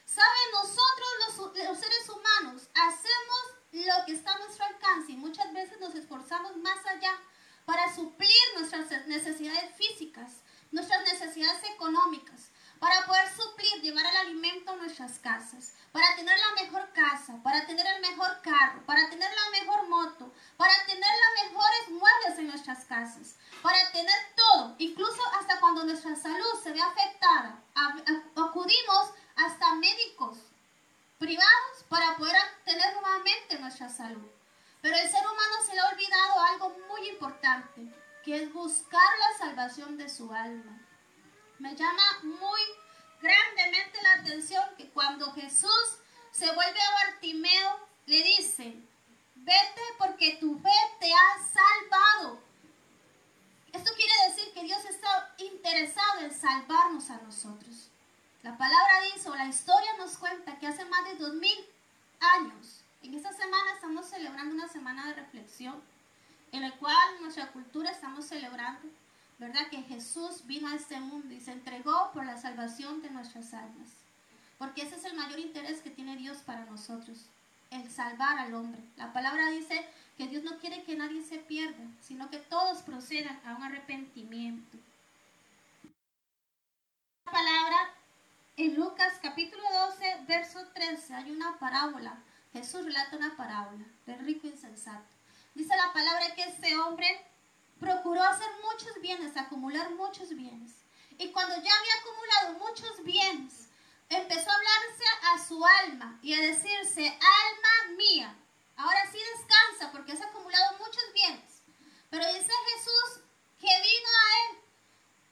¿Saben? 0.06 0.52
Nosotros 0.54 1.10
los, 1.25 1.67
los 1.69 1.80
seres 1.80 2.08
humanos 2.08 2.69
hacemos 2.75 3.41
lo 3.71 4.06
que 4.06 4.13
está 4.13 4.36
a 4.36 4.38
nuestro 4.38 4.63
alcance 4.63 5.13
y 5.13 5.17
muchas 5.17 5.52
veces 5.54 5.80
nos 5.80 5.95
esforzamos 5.95 6.56
más 6.58 6.86
allá 6.86 7.19
para 7.65 7.91
suplir 7.95 8.30
nuestras 8.56 9.08
necesidades 9.08 9.75
físicas, 9.75 10.43
nuestras 10.71 11.01
necesidades 11.03 11.63
económicas, 11.63 12.49
para 12.79 13.05
poder 13.05 13.27
suplir, 13.36 13.82
llevar 13.82 14.05
el 14.05 14.17
alimento 14.17 14.71
a 14.71 14.75
nuestras 14.77 15.19
casas, 15.19 15.73
para 15.91 16.15
tener 16.15 16.38
la 16.38 16.63
mejor 16.63 16.89
casa, 16.93 17.36
para 17.43 17.65
tener 17.67 17.86
el 17.86 18.01
mejor 18.01 18.41
carro, 18.41 18.86
para 18.86 19.10
tener 19.10 19.29
la 19.29 19.60
mejor 19.60 19.88
moto, 19.89 20.32
para 20.55 20.73
tener 20.86 21.01
las 21.03 21.45
mejores 21.45 21.89
muebles 21.89 22.39
en 22.39 22.47
nuestras 22.47 22.86
casas, 22.86 23.36
para 23.62 23.91
tener 23.91 24.15
todo, 24.36 24.75
incluso 24.77 25.21
hasta 25.39 25.60
cuando 25.60 25.84
nuestra 25.84 26.15
salud 26.15 26.63
se 26.63 26.71
ve 26.71 26.82
afectada, 26.82 27.62
acudimos 28.36 29.10
hasta 29.36 29.75
médicos 29.75 30.38
privados 31.17 31.84
para 31.89 32.15
poder 32.15 32.36
tener 32.63 32.93
nuevamente 32.93 33.60
nuestra 33.60 33.89
salud. 33.89 34.27
Pero 34.82 34.95
el 34.95 35.10
ser 35.10 35.21
humano 35.21 35.55
se 35.65 35.75
le 35.75 35.82
ha 35.82 35.89
olvidado 35.89 36.39
algo 36.39 36.69
muy 36.88 37.10
importante, 37.10 37.82
que 38.29 38.43
es 38.43 38.53
buscar 38.53 39.09
la 39.17 39.37
salvación 39.39 39.97
de 39.97 40.07
su 40.07 40.31
alma. 40.31 40.79
Me 41.57 41.75
llama 41.75 42.03
muy 42.21 42.61
grandemente 43.19 43.99
la 44.03 44.21
atención 44.21 44.63
que 44.77 44.87
cuando 44.91 45.33
Jesús 45.33 45.97
se 46.29 46.45
vuelve 46.53 46.79
a 46.79 47.05
Bartimeo, 47.07 47.79
le 48.05 48.21
dice, 48.21 48.75
vete 49.33 49.81
porque 49.97 50.37
tu 50.39 50.59
fe 50.59 50.69
te 50.99 51.11
ha 51.11 51.43
salvado. 51.43 52.39
Esto 53.73 53.91
quiere 53.95 54.13
decir 54.29 54.53
que 54.53 54.61
Dios 54.61 54.85
está 54.85 55.33
interesado 55.39 56.19
en 56.19 56.31
salvarnos 56.31 57.09
a 57.09 57.17
nosotros. 57.21 57.89
La 58.43 58.55
palabra 58.59 59.01
dice, 59.11 59.27
o 59.27 59.35
la 59.35 59.47
historia 59.47 59.97
nos 59.97 60.19
cuenta 60.19 60.59
que 60.59 60.67
hace 60.67 60.85
más 60.85 61.03
de 61.05 61.15
dos 61.15 61.33
mil 61.33 61.65
años, 62.19 62.81
en 63.01 63.15
esta 63.15 63.33
semana 63.33 63.73
estamos 63.73 64.07
celebrando 64.07 64.53
una 64.53 64.67
semana 64.67 65.07
de 65.07 65.15
reflexión 65.15 65.81
en 66.51 66.63
el 66.63 66.73
cual 66.75 67.21
nuestra 67.21 67.51
cultura 67.51 67.91
estamos 67.91 68.25
celebrando, 68.25 68.88
¿verdad? 69.38 69.69
Que 69.69 69.81
Jesús 69.83 70.45
vino 70.45 70.67
a 70.67 70.75
este 70.75 70.99
mundo 70.99 71.33
y 71.33 71.39
se 71.39 71.51
entregó 71.51 72.12
por 72.13 72.25
la 72.25 72.38
salvación 72.38 73.01
de 73.01 73.09
nuestras 73.09 73.53
almas. 73.53 73.89
Porque 74.57 74.81
ese 74.81 74.95
es 74.95 75.05
el 75.05 75.15
mayor 75.15 75.39
interés 75.39 75.81
que 75.81 75.89
tiene 75.89 76.17
Dios 76.17 76.39
para 76.39 76.65
nosotros, 76.65 77.25
el 77.71 77.89
salvar 77.89 78.38
al 78.38 78.53
hombre. 78.53 78.81
La 78.97 79.13
palabra 79.13 79.49
dice 79.51 79.88
que 80.17 80.27
Dios 80.27 80.43
no 80.43 80.57
quiere 80.57 80.83
que 80.83 80.95
nadie 80.95 81.23
se 81.23 81.38
pierda, 81.38 81.85
sino 82.01 82.29
que 82.29 82.39
todos 82.39 82.81
procedan 82.81 83.39
a 83.45 83.55
un 83.55 83.63
arrepentimiento. 83.63 84.77
La 87.25 87.31
palabra 87.31 87.77
en 88.57 88.75
Lucas 88.75 89.13
capítulo 89.21 89.63
12, 89.88 90.25
verso 90.27 90.59
13, 90.73 91.13
hay 91.13 91.31
una 91.31 91.57
parábola. 91.59 92.17
Jesús 92.51 92.83
relata 92.83 93.15
una 93.15 93.38
parábola 93.38 93.85
del 94.05 94.19
rico 94.19 94.47
insensato. 94.47 95.18
Dice 95.53 95.75
la 95.75 95.91
palabra 95.93 96.33
que 96.35 96.43
este 96.43 96.77
hombre 96.77 97.25
procuró 97.79 98.23
hacer 98.23 98.49
muchos 98.63 99.01
bienes, 99.01 99.35
acumular 99.35 99.89
muchos 99.91 100.29
bienes. 100.29 100.73
Y 101.17 101.31
cuando 101.31 101.55
ya 101.55 101.71
había 101.77 101.93
acumulado 102.01 102.65
muchos 102.65 103.03
bienes, 103.03 103.67
empezó 104.09 104.49
a 104.49 104.55
hablarse 104.55 105.03
a 105.33 105.47
su 105.47 105.65
alma 105.65 106.19
y 106.21 106.33
a 106.33 106.41
decirse, 106.41 107.07
alma 107.07 107.95
mía, 107.97 108.35
ahora 108.77 109.09
sí 109.12 109.17
descansa 109.35 109.91
porque 109.91 110.13
has 110.13 110.21
acumulado 110.21 110.77
muchos 110.77 111.03
bienes. 111.13 111.62
Pero 112.09 112.25
dice 112.33 112.51
Jesús 112.73 113.23
que 113.59 113.67
vino 113.67 114.09
a 114.09 114.51
él 114.51 114.57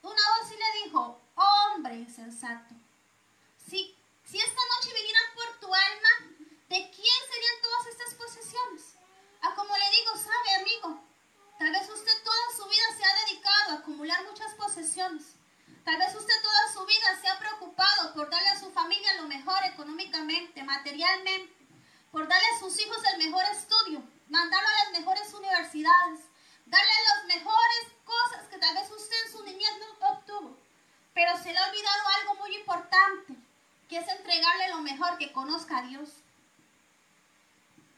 una 0.03 0.21
voz 0.39 0.51
y 0.51 0.57
le 0.57 0.83
dijo, 0.83 1.21
hombre 1.35 1.95
insensato, 1.95 2.75
si, 3.57 3.95
si 4.23 4.39
esta 4.39 4.61
noche 4.75 4.93
vinieran 4.93 5.35
por 5.35 5.59
tu 5.59 5.73
alma, 5.73 6.37
¿de 6.69 6.91
quién 6.91 7.19
serían 7.31 7.61
todas 7.61 7.87
estas 7.87 8.13
posesiones? 8.13 8.86
A 9.47 9.55
como 9.55 9.73
le 9.77 9.89
digo, 9.91 10.11
sabe 10.17 10.55
amigo, 10.59 11.01
tal 11.57 11.71
vez 11.71 11.89
usted 11.89 12.23
toda 12.23 12.45
su 12.57 12.65
vida 12.65 12.87
se 12.97 13.05
ha 13.05 13.25
dedicado 13.25 13.71
a 13.71 13.75
acumular 13.75 14.25
muchas 14.25 14.53
posesiones. 14.55 15.23
Tal 15.85 15.97
vez 15.97 16.13
usted 16.15 16.33
toda 16.41 16.73
su 16.73 16.85
vida 16.85 17.21
se 17.21 17.29
ha 17.29 17.39
preocupado 17.39 18.13
por 18.13 18.29
darle 18.29 18.49
a 18.49 18.59
su 18.59 18.69
familia 18.71 19.13
lo 19.13 19.23
mejor 19.23 19.63
económicamente, 19.63 20.63
materialmente, 20.63 21.53
por 22.11 22.27
darle 22.27 22.45
a 22.55 22.59
sus 22.59 22.77
hijos 22.81 22.97
el 23.13 23.23
mejor 23.25 23.45
estudio, 23.45 24.03
mandarlo 24.27 24.67
a 24.67 24.83
las 24.83 24.99
mejores 24.99 25.33
universidades, 25.33 26.19
darle 26.65 26.93
las 27.15 27.25
mejores 27.27 27.87
cosas 28.03 28.49
que 28.49 28.57
tal 28.57 28.75
vez 28.75 28.91
usted 28.91 29.15
en 29.27 29.31
su 29.31 29.43
niñez 29.45 29.71
no 29.79 30.07
obtuvo. 30.09 30.57
Pero 31.13 31.37
se 31.37 31.53
le 31.53 31.57
ha 31.57 31.69
olvidado 31.69 32.07
algo 32.19 32.35
muy 32.35 32.53
importante, 32.53 33.33
que 33.87 33.97
es 33.97 34.07
entregarle 34.09 34.67
lo 34.71 34.81
mejor, 34.81 35.17
que 35.17 35.31
conozca 35.31 35.77
a 35.77 35.83
Dios. 35.83 36.09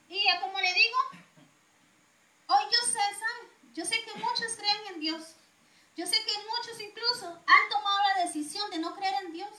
Y 0.10 0.26
como 0.42 0.60
le 0.60 0.74
digo, 0.74 1.19
Hoy 2.52 2.64
yo 2.72 2.82
sé, 2.88 3.00
¿sabe? 3.14 3.74
Yo 3.76 3.86
sé 3.86 4.02
que 4.04 4.20
muchos 4.20 4.54
creen 4.58 4.96
en 4.96 5.00
Dios. 5.00 5.22
Yo 5.96 6.08
sé 6.08 6.16
que 6.26 6.34
muchos 6.50 6.82
incluso 6.82 7.28
han 7.28 7.70
tomado 7.70 8.00
la 8.16 8.26
decisión 8.26 8.72
de 8.72 8.80
no 8.80 8.96
creer 8.96 9.14
en 9.24 9.34
Dios. 9.34 9.50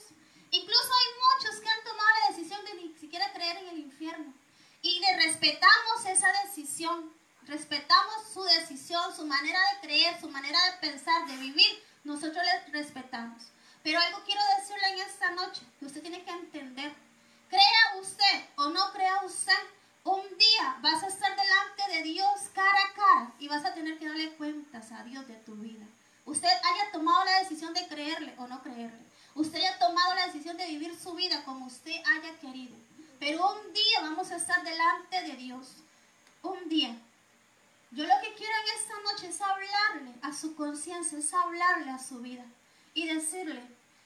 Incluso 0.51 0.91
hay 0.99 1.39
muchos 1.39 1.61
que 1.61 1.69
han 1.69 1.83
tomado 1.85 2.09
la 2.19 2.35
decisión 2.35 2.65
de 2.65 2.73
ni 2.73 2.93
siquiera 2.97 3.31
creer 3.31 3.57
en 3.57 3.69
el 3.69 3.79
infierno. 3.79 4.33
Y 4.81 4.99
le 4.99 5.25
respetamos 5.25 6.05
esa 6.05 6.33
decisión. 6.43 7.13
Respetamos 7.43 8.27
su 8.33 8.43
decisión, 8.43 9.15
su 9.15 9.25
manera 9.25 9.59
de 9.73 9.87
creer, 9.87 10.19
su 10.19 10.27
manera 10.27 10.59
de 10.65 10.89
pensar, 10.89 11.25
de 11.27 11.37
vivir. 11.37 11.81
Nosotros 12.03 12.43
le 12.43 12.73
respetamos. 12.73 13.43
Pero 13.83 13.99
algo 13.99 14.21
quiero 14.25 14.41
decirle 14.59 14.87
en 14.89 14.99
esta 14.99 15.31
noche 15.31 15.61
que 15.79 15.85
usted 15.85 16.01
tiene 16.01 16.25
que 16.25 16.31
entender. 16.31 16.93
Crea 17.47 18.01
usted 18.01 18.49
o 18.57 18.67
no 18.67 18.91
crea 18.91 19.23
usted, 19.23 19.57
un 20.03 20.21
día 20.37 20.77
vas 20.81 21.03
a 21.03 21.07
estar 21.07 21.29
delante 21.29 21.97
de 21.97 22.03
Dios 22.03 22.49
cara 22.53 22.79
a 22.89 22.93
cara 22.93 23.33
y 23.39 23.47
vas 23.47 23.63
a 23.65 23.73
tener 23.73 23.99
que 23.99 24.07
darle 24.07 24.33
cuentas 24.33 24.91
a 24.91 25.03
Dios 25.03 25.27
de 25.27 25.35
tu 25.35 25.55
vida. 25.55 25.85
Usted 26.25 26.47
haya 26.47 26.91
tomado 26.91 27.25
la 27.25 27.39
decisión 27.39 27.73
de 27.73 27.87
creerle 27.87 28.33
o 28.37 28.47
no 28.47 28.61
creerle. 28.61 28.99
Usted 29.35 29.59
haya 29.59 29.79
tomado 29.79 30.15
la 30.15 30.27
decisión 30.27 30.57
de 30.57 30.67
vivir 30.67 30.97
su 30.99 31.13
vida 31.13 31.43
como 31.45 31.65
usted 31.65 31.91
haya 31.91 32.39
querido. 32.39 32.75
Pero 33.19 33.53
un 33.53 33.73
día 33.73 34.01
vamos 34.01 34.31
a 34.31 34.37
estar 34.37 34.63
delante 34.63 35.21
de 35.23 35.35
Dios. 35.35 35.67
Un 36.41 36.69
día. 36.69 36.95
Yo 37.91 38.05
lo 38.05 38.13
que 38.21 38.33
quiero 38.35 38.53
en 38.53 38.79
esta 38.79 39.01
noche 39.01 39.27
es 39.27 39.41
hablarle 39.41 40.13
a 40.21 40.33
su 40.33 40.55
conciencia, 40.55 41.17
es 41.17 41.33
hablarle 41.33 41.91
a 41.91 41.99
su 41.99 42.19
vida 42.19 42.45
y 42.93 43.05
decirle, 43.05 43.61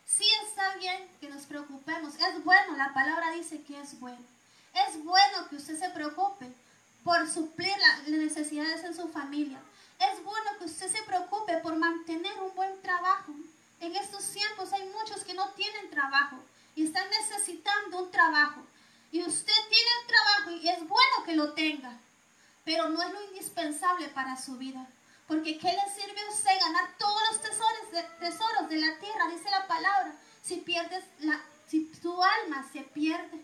sí 0.05 0.25
está 0.47 0.75
bien 0.75 1.07
que 1.21 1.29
nos 1.29 1.43
preocupemos, 1.43 2.15
es 2.15 2.43
bueno, 2.43 2.75
la 2.77 2.93
palabra 2.93 3.31
dice 3.31 3.61
que 3.61 3.79
es 3.79 3.99
bueno. 3.99 4.34
Es 4.75 5.03
bueno 5.03 5.47
que 5.49 5.55
usted 5.55 5.79
se 5.79 5.89
preocupe 5.89 6.51
por 7.03 7.29
suplir 7.29 7.73
las 7.77 8.07
necesidades 8.07 8.83
en 8.83 8.95
su 8.95 9.07
familia. 9.07 9.59
Es 9.99 10.23
bueno 10.23 10.51
que 10.59 10.65
usted 10.65 10.91
se 10.91 11.01
preocupe 11.03 11.57
por 11.57 11.75
mantener 11.77 12.33
un 12.41 12.53
buen 12.55 12.81
trabajo. 12.81 13.33
En 13.79 13.95
estos 13.95 14.27
tiempos 14.31 14.73
hay 14.73 14.85
muchos 14.89 15.23
que 15.23 15.33
no 15.33 15.47
tienen 15.51 15.89
trabajo 15.89 16.37
y 16.75 16.85
están 16.85 17.07
necesitando 17.09 18.03
un 18.03 18.11
trabajo. 18.11 18.61
Y 19.11 19.23
usted 19.23 19.53
tiene 19.69 19.89
un 20.01 20.07
trabajo 20.07 20.51
y 20.61 20.67
es 20.67 20.79
bueno 20.79 21.23
que 21.25 21.35
lo 21.35 21.53
tenga, 21.53 21.97
pero 22.65 22.89
no 22.89 23.01
es 23.01 23.13
lo 23.13 23.23
indispensable 23.25 24.09
para 24.09 24.35
su 24.35 24.57
vida. 24.57 24.85
Porque 25.27 25.57
¿qué 25.57 25.71
le 25.71 26.01
sirve 26.01 26.21
a 26.21 26.31
usted 26.31 26.59
ganar 26.59 26.97
todos 26.97 27.21
los 27.31 27.41
tesoros 27.41 27.91
de, 27.91 28.03
tesoros 28.19 28.69
de 28.69 28.77
la 28.77 28.99
tierra? 28.99 29.27
Dice 29.29 29.49
la 29.49 29.67
palabra. 29.67 30.13
Si 30.43 30.57
pierdes 30.57 31.03
la, 31.19 31.41
si 31.67 31.85
tu 32.01 32.21
alma 32.21 32.67
se 32.71 32.81
pierde. 32.81 33.43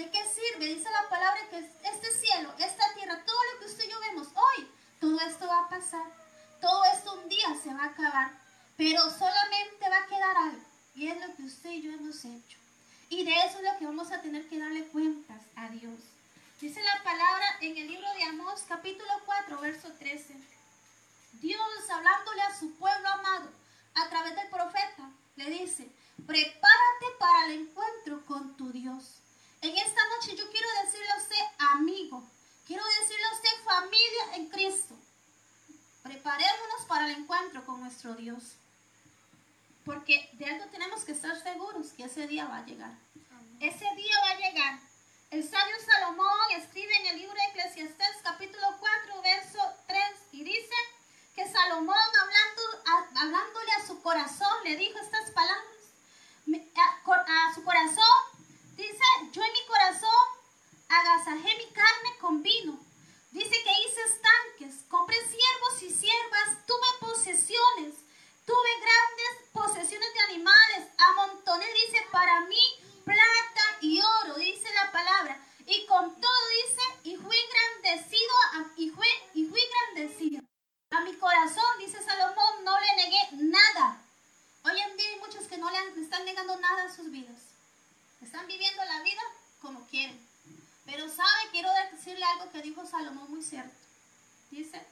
¿De 0.00 0.10
qué 0.10 0.24
sirve? 0.24 0.74
Dice 0.74 0.90
la 0.90 1.10
palabra 1.10 1.46
que 1.50 1.58
este 1.58 2.10
cielo, 2.10 2.54
esta 2.58 2.94
tierra, 2.94 3.22
todo 3.22 3.36
lo 3.52 3.60
que 3.60 3.66
usted 3.66 3.84
y 3.84 3.90
yo 3.90 4.00
vemos 4.00 4.28
hoy, 4.28 4.66
todo 4.98 5.20
esto 5.20 5.46
va 5.46 5.58
a 5.60 5.68
pasar. 5.68 6.06
Todo 6.58 6.82
esto 6.86 7.20
un 7.20 7.28
día 7.28 7.54
se 7.62 7.74
va 7.74 7.82
a 7.82 7.88
acabar. 7.88 8.30
Pero 8.78 9.02
solamente 9.10 9.90
va 9.90 9.98
a 9.98 10.06
quedar 10.06 10.36
algo. 10.38 10.64
Y 10.94 11.08
es 11.08 11.20
lo 11.20 11.36
que 11.36 11.42
usted 11.42 11.72
y 11.72 11.82
yo 11.82 11.92
hemos 11.92 12.24
hecho. 12.24 12.56
Y 13.10 13.24
de 13.26 13.40
eso 13.40 13.58
es 13.58 13.64
lo 13.64 13.78
que 13.78 13.84
vamos 13.84 14.10
a 14.10 14.22
tener 14.22 14.48
que 14.48 14.58
darle 14.58 14.86
cuentas 14.86 15.42
a 15.54 15.68
Dios. 15.68 16.00
Dice 16.62 16.80
la 16.80 17.02
palabra 17.04 17.58
en 17.60 17.76
el 17.76 17.86
libro 17.86 18.10
de 18.14 18.22
Amós, 18.22 18.64
capítulo 18.66 19.12
4, 19.26 19.60
verso 19.60 19.92
13. 19.98 20.34
Dios 21.42 21.90
hablándole 21.90 22.40
a 22.40 22.58
su 22.58 22.74
pueblo 22.76 23.06
amado 23.06 23.50
a 23.96 24.08
través 24.08 24.34
del 24.34 24.48
profeta, 24.48 25.10
le 25.36 25.50
dice, 25.50 25.90
prepárate 26.26 27.06
para 27.18 27.44
el 27.48 27.60
encuentro 27.60 28.24
con 28.24 28.56
tu 28.56 28.72
Dios. 28.72 29.19
En 29.62 29.76
esta 29.76 30.00
noche 30.08 30.36
yo 30.36 30.50
quiero 30.50 30.68
decirle 30.82 31.10
a 31.10 31.16
usted, 31.18 31.36
amigo, 31.58 32.22
quiero 32.66 32.82
decirle 33.00 33.26
a 33.26 33.34
usted, 33.34 33.64
familia 33.64 34.36
en 34.36 34.48
Cristo, 34.48 34.94
preparémonos 36.02 36.86
para 36.88 37.06
el 37.06 37.18
encuentro 37.18 37.64
con 37.66 37.80
nuestro 37.80 38.14
Dios. 38.14 38.42
Porque 39.84 40.30
de 40.34 40.46
algo 40.46 40.64
tenemos 40.70 41.04
que 41.04 41.12
estar 41.12 41.38
seguros 41.42 41.92
que 41.92 42.04
ese 42.04 42.26
día 42.26 42.46
va 42.46 42.58
a 42.58 42.64
llegar. 42.64 42.92
Ese 43.60 43.84
día 43.96 44.14
va 44.24 44.30
a 44.30 44.38
llegar. 44.38 44.80
El 45.30 45.48
sabio 45.48 45.76
Salomón 45.84 46.50
escribe 46.56 46.96
en 46.96 47.06
el 47.08 47.18
libro 47.18 47.34
de 47.34 47.60
Eclesiastés 47.60 48.16
capítulo 48.22 48.66
4, 48.78 49.22
verso 49.22 49.58
3 49.86 50.02
y 50.32 50.42
dice 50.42 50.74
que 51.34 51.46
Salomón 51.46 51.94
hablando, 51.94 53.20
hablándole 53.20 53.72
a 53.72 53.86
su 53.86 54.00
corazón 54.00 54.64
le 54.64 54.76
dijo 54.76 54.98
estas 54.98 55.30
palabras. 55.32 55.66
A, 56.74 57.48
a 57.48 57.54
su 57.54 57.62
corazón 57.62 58.29
dice, 58.80 59.04
yo 59.32 59.42
en 59.42 59.52
mi 59.52 59.66
corazón 59.66 60.26
agasajé 60.88 61.56
mi 61.56 61.66
carne 61.72 62.18
con 62.20 62.42
vino. 62.42 62.78
Dice 63.30 63.50
que 63.62 63.72
hice 63.86 64.02
estanques, 64.02 64.84
compré 64.88 65.16
siervos 65.16 65.82
y 65.82 65.90
siervas, 65.90 66.66
tuve 66.66 67.08
posesiones 67.08 67.94
Tuve 68.50 68.68
grandes 68.80 69.48
posesiones 69.52 70.12
de 70.12 70.20
animales, 70.20 70.88
amontoné, 70.98 71.66
dice, 71.86 72.04
para 72.10 72.40
mí 72.46 72.60
plata 73.04 73.78
y 73.80 74.00
oro, 74.00 74.34
dice 74.34 74.66
la 74.74 74.90
palabra. 74.90 75.40
Y 75.66 75.86
con 75.86 76.20
todo 76.20 76.48
dice, 76.66 76.82
y 77.04 77.16
fui 77.16 77.36
engrandecido, 77.36 78.34
y 78.76 78.90
fui, 78.90 79.06
y 79.34 79.44
fui 79.44 79.60
engrandecido. 79.60 80.42
A 80.90 81.00
mi 81.02 81.14
corazón, 81.14 81.78
dice 81.78 82.02
Salomón, 82.02 82.64
no 82.64 82.76
le 82.80 82.96
negué 82.96 83.28
nada. 83.52 84.02
Hoy 84.64 84.80
en 84.80 84.96
día 84.96 85.10
hay 85.10 85.20
muchos 85.20 85.46
que 85.46 85.56
no 85.56 85.70
le, 85.70 86.02
están 86.02 86.24
negando 86.24 86.56
nada 86.58 86.86
a 86.86 86.92
sus 86.92 87.08
vidas. 87.08 87.49
Están 88.20 88.46
viviendo 88.46 88.84
la 88.84 89.02
vida 89.02 89.22
como 89.60 89.86
quieren. 89.86 90.20
Pero 90.84 91.08
sabe, 91.08 91.50
quiero 91.52 91.70
decirle 91.92 92.24
algo 92.24 92.50
que 92.50 92.62
dijo 92.62 92.86
Salomón 92.86 93.30
muy 93.30 93.42
cierto. 93.42 93.74
Dice, 94.50 94.84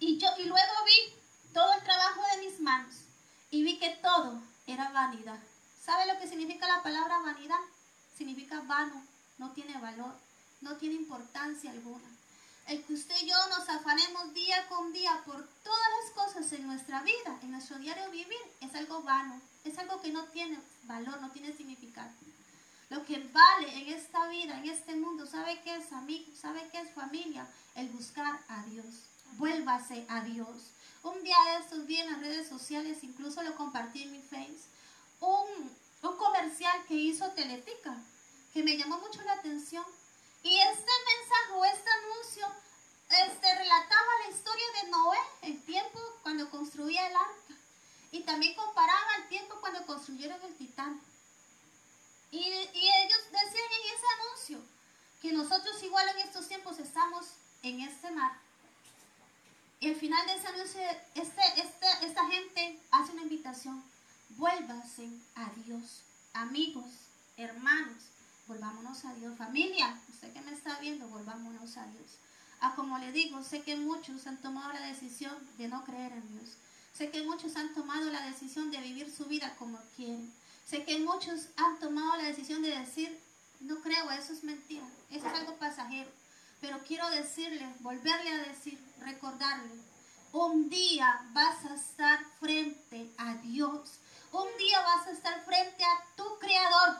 y 0.00 0.18
yo 0.18 0.28
y 0.38 0.44
luego 0.44 0.72
vi 0.84 1.52
todo 1.52 1.72
el 1.72 1.82
trabajo 1.82 2.22
de 2.32 2.46
mis 2.46 2.60
manos 2.60 2.94
y 3.50 3.64
vi 3.64 3.78
que 3.78 3.90
todo 4.02 4.40
era 4.66 4.90
vanidad. 4.90 5.38
¿Sabe 5.84 6.06
lo 6.06 6.18
que 6.20 6.28
significa 6.28 6.68
la 6.68 6.82
palabra 6.82 7.18
vanidad? 7.18 7.58
Significa 8.16 8.60
vano, 8.60 9.02
no 9.38 9.50
tiene 9.52 9.76
valor, 9.78 10.14
no 10.60 10.76
tiene 10.76 10.94
importancia 10.94 11.70
alguna. 11.70 12.08
El 12.66 12.84
que 12.84 12.92
usted 12.92 13.14
y 13.22 13.28
yo 13.28 13.36
nos 13.48 13.68
afanemos 13.68 14.34
día 14.34 14.68
con 14.68 14.92
día 14.92 15.22
por 15.24 15.48
todas 15.64 15.88
las 16.02 16.10
cosas 16.12 16.52
en 16.52 16.66
nuestra 16.66 17.02
vida, 17.02 17.38
en 17.42 17.50
nuestro 17.50 17.78
diario 17.78 18.10
vivir, 18.10 18.38
es 18.60 18.74
algo 18.74 19.02
vano, 19.02 19.40
es 19.68 19.78
algo 19.78 20.00
que 20.00 20.10
no 20.10 20.24
tiene 20.26 20.58
valor, 20.84 21.20
no 21.20 21.30
tiene 21.30 21.52
significado. 21.52 22.10
Lo 22.90 23.04
que 23.04 23.18
vale 23.32 23.78
en 23.78 23.88
esta 23.88 24.26
vida, 24.28 24.58
en 24.58 24.68
este 24.68 24.96
mundo, 24.96 25.26
¿sabe 25.26 25.60
qué 25.62 25.76
es 25.76 25.92
amigo? 25.92 26.32
¿Sabe 26.40 26.66
qué 26.72 26.80
es 26.80 26.90
familia? 26.92 27.46
El 27.74 27.88
buscar 27.90 28.40
a 28.48 28.62
Dios. 28.64 28.86
Vuélvase 29.32 30.06
a 30.08 30.22
Dios. 30.22 30.56
Un 31.02 31.22
día 31.22 31.36
de 31.46 31.64
estos 31.64 31.86
vi 31.86 31.98
en 31.98 32.10
las 32.10 32.20
redes 32.20 32.48
sociales, 32.48 33.04
incluso 33.04 33.42
lo 33.42 33.54
compartí 33.56 34.02
en 34.02 34.12
mi 34.12 34.22
face, 34.22 34.64
un, 35.20 35.76
un 36.02 36.16
comercial 36.16 36.84
que 36.86 36.94
hizo 36.94 37.28
Teletica, 37.32 37.94
que 38.54 38.62
me 38.62 38.76
llamó 38.76 38.98
mucho 38.98 39.22
la 39.22 39.34
atención. 39.34 39.84
Y 40.42 40.56
este 40.56 40.92
mensaje 41.06 41.52
o 41.54 41.64
este 41.64 41.90
anuncio 41.90 42.46
este, 43.10 43.54
relataba 43.54 44.12
la 44.24 44.34
historia 44.34 44.64
de 44.82 44.90
Noé, 44.90 45.18
el 45.42 45.62
tiempo 45.62 45.98
cuando 46.22 46.50
construía 46.50 47.06
el 47.06 47.16
arca. 47.16 47.47
Y 48.10 48.20
también 48.22 48.54
comparaba 48.54 49.16
el 49.18 49.28
tiempo 49.28 49.56
cuando 49.60 49.84
construyeron 49.86 50.40
el 50.42 50.54
titán. 50.54 51.00
Y, 52.30 52.40
ellos 52.40 53.22
decían 53.30 53.70
en 53.72 53.94
ese 53.94 54.06
anuncio 54.20 54.58
que 55.20 55.32
nosotros 55.32 55.82
igual 55.82 56.08
en 56.08 56.18
estos 56.18 56.48
tiempos 56.48 56.78
estamos 56.78 57.26
en 57.62 57.80
este 57.80 58.10
mar 58.10 58.32
y 59.80 59.88
al 59.88 59.96
final 59.96 60.26
de 60.26 60.34
ese 60.34 60.48
anuncio, 60.48 60.80
este, 61.14 61.40
este, 61.56 61.86
esta 62.06 62.26
gente 62.26 62.80
hace 62.90 63.12
una 63.12 63.22
invitación. 63.22 63.82
Vuélvanse 64.30 65.08
a 65.36 65.50
Dios, 65.64 66.02
amigos, 66.34 66.86
hermanos, 67.36 68.02
volvámonos 68.48 69.04
a 69.04 69.14
Dios. 69.14 69.38
Familia, 69.38 69.96
usted 70.08 70.32
que 70.32 70.40
me 70.40 70.52
está 70.52 70.78
viendo, 70.80 71.06
volvámonos 71.08 71.76
a 71.76 71.86
Dios. 71.86 72.18
A 72.60 72.74
como 72.74 72.98
le 72.98 73.12
digo, 73.12 73.42
sé 73.44 73.62
que 73.62 73.76
muchos 73.76 74.26
han 74.26 74.38
tomado 74.38 74.72
la 74.72 74.80
decisión 74.80 75.36
de 75.58 75.68
no 75.68 75.84
creer 75.84 76.12
en 76.12 76.28
Dios. 76.32 76.56
Sé 76.98 77.12
que 77.12 77.22
muchos 77.22 77.54
han 77.54 77.72
tomado 77.74 78.10
la 78.10 78.26
decisión 78.26 78.72
de 78.72 78.78
vivir 78.78 79.08
su 79.08 79.26
vida 79.26 79.54
como 79.56 79.78
quieren. 79.94 80.32
Sé 80.66 80.82
que 80.82 80.98
muchos 80.98 81.46
han 81.56 81.78
tomado 81.78 82.16
la 82.16 82.24
decisión 82.24 82.60
de 82.60 82.76
decir, 82.76 83.16
no 83.60 83.80
creo, 83.82 84.10
eso 84.10 84.32
es 84.32 84.42
mentira, 84.42 84.84
eso 85.08 85.28
es 85.28 85.32
algo 85.32 85.54
pasajero. 85.58 86.10
Pero 86.60 86.80
quiero 86.84 87.08
decirle, 87.10 87.72
volverle 87.78 88.30
a 88.30 88.48
decir, 88.48 88.84
recordarle, 88.98 89.70
un 90.32 90.68
día 90.68 91.24
vas 91.32 91.64
a 91.66 91.76
estar 91.76 92.18
frente 92.40 93.08
a 93.16 93.34
Dios. 93.36 94.00
Un 94.32 94.48
día 94.58 94.80
vas 94.80 95.06
a 95.06 95.12
estar 95.12 95.44
frente 95.44 95.84
a 95.84 96.16
tu 96.16 96.24
Creador. 96.40 96.98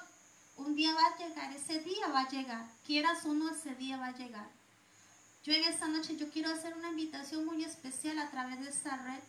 Un 0.58 0.76
día 0.76 0.94
va 0.94 1.06
a 1.06 1.18
llegar, 1.18 1.52
ese 1.56 1.80
día 1.80 2.06
va 2.06 2.20
a 2.20 2.28
llegar. 2.28 2.64
Quieras 2.86 3.24
o 3.24 3.34
no, 3.34 3.50
ese 3.50 3.74
día 3.74 3.96
va 3.96 4.06
a 4.06 4.16
llegar. 4.16 4.48
Yo 5.42 5.52
en 5.54 5.64
esta 5.64 5.88
noche 5.88 6.16
yo 6.16 6.30
quiero 6.30 6.52
hacer 6.52 6.76
una 6.76 6.90
invitación 6.90 7.44
muy 7.44 7.64
especial 7.64 8.20
a 8.20 8.30
través 8.30 8.60
de 8.60 8.70
esta 8.70 8.96
red. 8.96 9.20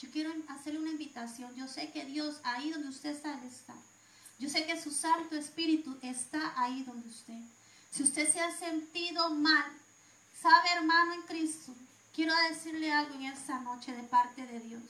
Yo 0.00 0.10
quiero 0.10 0.32
hacerle 0.48 0.80
una 0.80 0.90
invitación. 0.90 1.54
Yo 1.54 1.68
sé 1.68 1.92
que 1.92 2.06
Dios 2.06 2.40
ahí 2.42 2.70
donde 2.70 2.88
usted 2.88 3.10
está, 3.10 3.34
Él. 3.34 3.50
Yo 4.38 4.48
sé 4.48 4.64
que 4.64 4.80
su 4.80 4.90
Santo 4.90 5.36
Espíritu 5.36 5.98
está 6.00 6.54
ahí 6.56 6.82
donde 6.84 7.06
usted. 7.06 7.38
Si 7.90 8.02
usted 8.02 8.32
se 8.32 8.40
ha 8.40 8.56
sentido 8.56 9.28
mal, 9.28 9.70
sabe 10.40 10.70
hermano 10.76 11.12
en 11.12 11.22
Cristo, 11.22 11.74
quiero 12.14 12.32
decirle 12.48 12.90
algo 12.90 13.14
en 13.16 13.24
esta 13.24 13.60
noche 13.60 13.92
de 13.92 14.02
parte 14.04 14.46
de 14.46 14.60
Dios. 14.60 14.82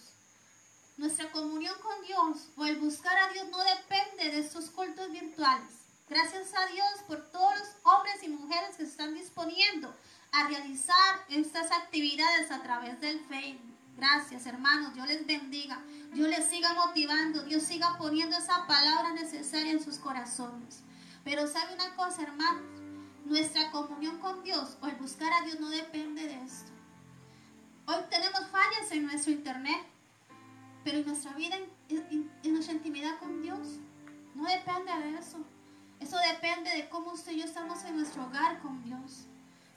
Nuestra 0.97 1.33
comunión 1.33 1.75
con 1.83 2.07
Dios 2.07 2.49
o 2.57 2.67
el 2.67 2.77
buscar 2.77 3.19
a 3.19 3.33
Dios 3.33 3.49
no 3.49 3.59
depende 3.65 4.31
de 4.31 4.39
estos 4.39 4.71
cultos 4.71 5.11
virtuales. 5.11 5.73
Gracias 6.09 6.55
a 6.55 6.67
Dios 6.67 7.03
por 7.09 7.29
todos 7.33 7.59
los 7.59 7.69
hombres 7.83 8.23
y 8.23 8.29
mujeres 8.29 8.77
que 8.77 8.85
están 8.85 9.15
disponiendo 9.15 9.93
a 10.31 10.47
realizar 10.47 11.25
estas 11.29 11.73
actividades 11.73 12.53
a 12.53 12.63
través 12.63 13.01
del 13.01 13.19
Facebook. 13.27 13.70
Gracias, 13.97 14.47
hermanos. 14.47 14.95
Dios 14.95 15.07
les 15.07 15.27
bendiga. 15.27 15.83
Dios 16.13 16.29
les 16.29 16.49
siga 16.49 16.73
motivando. 16.75 17.43
Dios 17.43 17.63
siga 17.63 17.97
poniendo 17.99 18.37
esa 18.37 18.67
palabra 18.67 19.13
necesaria 19.13 19.73
en 19.73 19.83
sus 19.83 19.99
corazones. 19.99 20.83
Pero 21.25 21.47
sabe 21.47 21.75
una 21.75 21.95
cosa, 21.97 22.23
hermanos. 22.23 22.81
Nuestra 23.25 23.71
comunión 23.71 24.19
con 24.19 24.43
Dios 24.43 24.77
o 24.81 24.87
el 24.87 24.97
buscar 24.97 25.33
a 25.33 25.45
Dios 25.45 25.61
no 25.61 25.69
depende 25.69 26.27
de 26.27 26.43
esto. 26.43 26.73
Hoy 27.87 28.05
tenemos 28.09 28.47
fallas 28.51 28.91
en 28.93 29.05
nuestro 29.05 29.33
internet, 29.33 29.85
pero 30.85 30.99
en 30.99 31.07
nuestra 31.07 31.33
vida, 31.33 31.57
en, 31.89 32.53
nuestra 32.53 32.75
intimidad 32.75 33.19
con 33.19 33.43
Dios, 33.43 33.79
no 34.35 34.45
depende 34.45 34.93
de 34.93 35.19
eso. 35.19 35.39
Eso 35.99 36.17
depende 36.33 36.71
de 36.71 36.89
cómo 36.89 37.13
usted 37.13 37.33
y 37.33 37.41
yo 37.41 37.45
estamos 37.45 37.85
en 37.85 37.97
nuestro 37.97 38.25
hogar 38.27 38.61
con 38.61 38.83
Dios. 38.85 39.27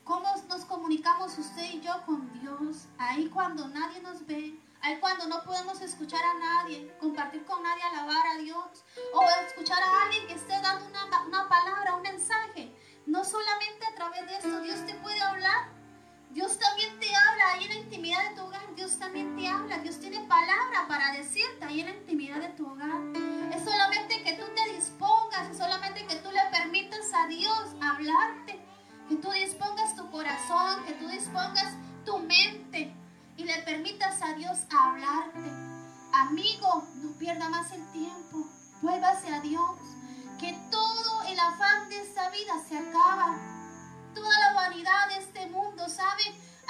Cómo 0.03 0.27
nos 0.49 0.65
comunicamos 0.65 1.37
usted 1.37 1.63
y 1.73 1.81
yo 1.81 2.05
con 2.05 2.31
Dios. 2.39 2.87
Ahí 2.97 3.29
cuando 3.29 3.67
nadie 3.67 4.01
nos 4.01 4.25
ve, 4.25 4.59
ahí 4.81 4.99
cuando 4.99 5.27
no 5.27 5.43
podemos 5.43 5.81
escuchar 5.81 6.21
a 6.23 6.39
nadie, 6.39 6.93
compartir 6.99 7.45
con 7.45 7.63
nadie, 7.63 7.83
alabar 7.83 8.25
a 8.27 8.37
Dios. 8.37 8.83
O 9.13 9.21
escuchar 9.47 9.81
a 9.81 10.03
alguien 10.03 10.27
que 10.27 10.33
esté 10.33 10.59
dando 10.61 10.85
una, 10.87 11.21
una 11.25 11.49
palabra, 11.49 11.95
un 11.95 12.01
mensaje. 12.01 12.75
No 13.05 13.23
solamente 13.23 13.85
a 13.85 13.95
través 13.95 14.25
de 14.27 14.35
esto 14.37 14.61
Dios 14.61 14.85
te 14.85 14.95
puede 14.95 15.21
hablar, 15.21 15.69
Dios 16.31 16.57
también 16.57 16.99
te 16.99 17.03
también 19.03 19.35
te 19.35 19.47
habla, 19.47 19.79
Dios 19.79 19.99
tiene 19.99 20.19
palabra 20.27 20.87
para 20.87 21.11
decirte 21.11 21.65
ahí 21.65 21.81
en 21.81 21.87
la 21.87 21.95
intimidad 21.95 22.39
de 22.39 22.49
tu 22.49 22.65
hogar. 22.65 23.01
Es 23.53 23.63
solamente 23.63 24.23
que 24.23 24.33
tú 24.33 24.43
te 24.55 24.73
dispongas, 24.73 25.49
es 25.51 25.57
solamente 25.57 26.05
que 26.07 26.15
tú 26.17 26.31
le 26.31 26.41
permitas 26.51 27.13
a 27.13 27.27
Dios 27.27 27.75
hablarte, 27.81 28.62
que 29.13 29.21
tú 29.21 29.32
dispongas 29.32 29.95
tu 29.95 30.10
corazón, 30.10 30.84
que 30.86 30.93
tú 30.93 31.08
dispongas 31.08 31.76
tu 32.04 32.17
mente 32.17 32.91
y 33.38 33.43
le 33.43 33.62
permitas 33.62 34.19
a 34.23 34.34
Dios 34.34 34.58
hablarte. 34.71 35.52
Amigo, 36.13 36.88
no 36.95 37.12
pierda 37.19 37.47
más 37.49 37.71
el 37.73 37.86
tiempo, 37.91 38.49
vuélvase 38.82 39.32
a 39.32 39.39
Dios, 39.41 39.78
que 40.39 40.58
todo 40.71 41.23
el 41.28 41.39
afán 41.39 41.89
de 41.89 42.02
esta 42.02 42.30
vida 42.30 42.54
se 42.67 42.76
acaba, 42.76 43.38
toda 44.15 44.39
la 44.39 44.54
vanidad 44.54 45.08
de 45.10 45.17
este 45.17 45.45
mundo, 45.47 45.88
¿sabe? 45.88 46.23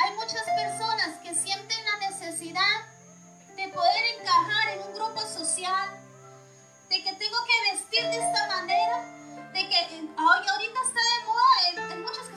Hay 0.03 0.13
muchas 0.15 0.43
personas 0.43 1.19
que 1.23 1.33
sienten 1.33 1.77
la 1.85 2.09
necesidad 2.09 2.81
de 3.55 3.69
poder 3.69 4.19
encajar 4.19 4.69
en 4.73 4.87
un 4.89 4.95
grupo 4.95 5.21
social, 5.21 5.89
de 6.89 7.03
que 7.03 7.13
tengo 7.13 7.37
que 7.45 7.71
vestir 7.71 8.03
de 8.03 8.19
esta 8.19 8.47
manera, 8.47 9.23
de 9.53 9.69
que 9.69 10.09
hoy 10.17 10.47
ahorita 10.47 10.79
está 10.83 10.99
de 10.99 11.25
moda, 11.25 11.43
que 11.65 11.69
están 11.69 12.03
haciendo 12.03 12.32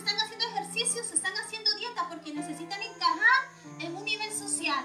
ejercicios, 0.77 1.11
están 1.13 1.33
haciendo 1.35 1.75
dieta 1.77 2.09
porque 2.09 2.35
necesitan 2.35 2.81
encajar 2.83 3.81
en 3.81 3.97
un 3.97 4.05
nivel 4.05 4.31
social. 4.33 4.85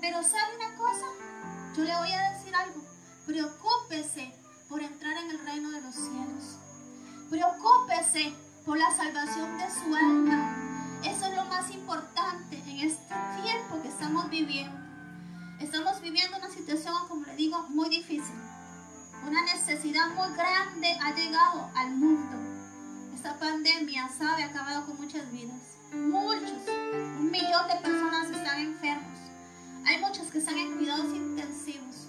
Pero 0.00 0.22
¿sabe 0.22 0.56
una 0.56 0.74
cosa? 0.76 1.06
Yo 1.76 1.84
le 1.84 1.96
voy 1.96 2.12
a 2.12 2.30
decir 2.32 2.54
algo. 2.54 2.82
Preocúpese 3.26 4.34
por 4.68 4.82
entrar 4.82 5.16
en 5.18 5.30
el 5.30 5.38
reino 5.44 5.70
de 5.70 5.80
los 5.82 5.94
cielos. 5.94 6.58
Preocúpese 7.30 8.32
por 8.64 8.78
la 8.78 8.90
salvación 8.94 9.58
de 9.58 9.70
su 9.70 9.94
alma. 9.94 11.00
Eso 11.04 11.26
es 11.26 11.36
lo 11.36 11.44
más 11.44 11.70
importante 11.70 12.56
en 12.56 12.88
este 12.88 13.14
tiempo 13.42 13.82
que 13.82 13.88
estamos 13.88 14.30
viviendo. 14.30 14.78
Estamos 15.60 16.00
viviendo 16.00 16.38
una 16.38 16.50
situación, 16.50 16.94
como 17.08 17.26
le 17.26 17.36
digo, 17.36 17.62
muy 17.68 17.90
difícil. 17.90 18.34
Una 19.26 19.42
necesidad 19.42 20.08
muy 20.10 20.34
grande 20.34 20.98
ha 21.02 21.14
llegado 21.14 21.70
al 21.74 21.90
mundo. 21.92 22.43
Esta 23.24 23.38
pandemia, 23.38 24.06
sabe, 24.10 24.42
ha 24.42 24.48
acabado 24.48 24.84
con 24.84 24.98
muchas 24.98 25.32
vidas. 25.32 25.78
Muchos, 25.94 26.68
un 26.68 27.30
millón 27.30 27.68
de 27.68 27.76
personas 27.76 28.28
están 28.28 28.58
enfermos. 28.58 29.18
Hay 29.86 29.98
muchos 29.98 30.26
que 30.30 30.36
están 30.36 30.58
en 30.58 30.76
cuidados 30.76 31.06
intensivos. 31.06 32.06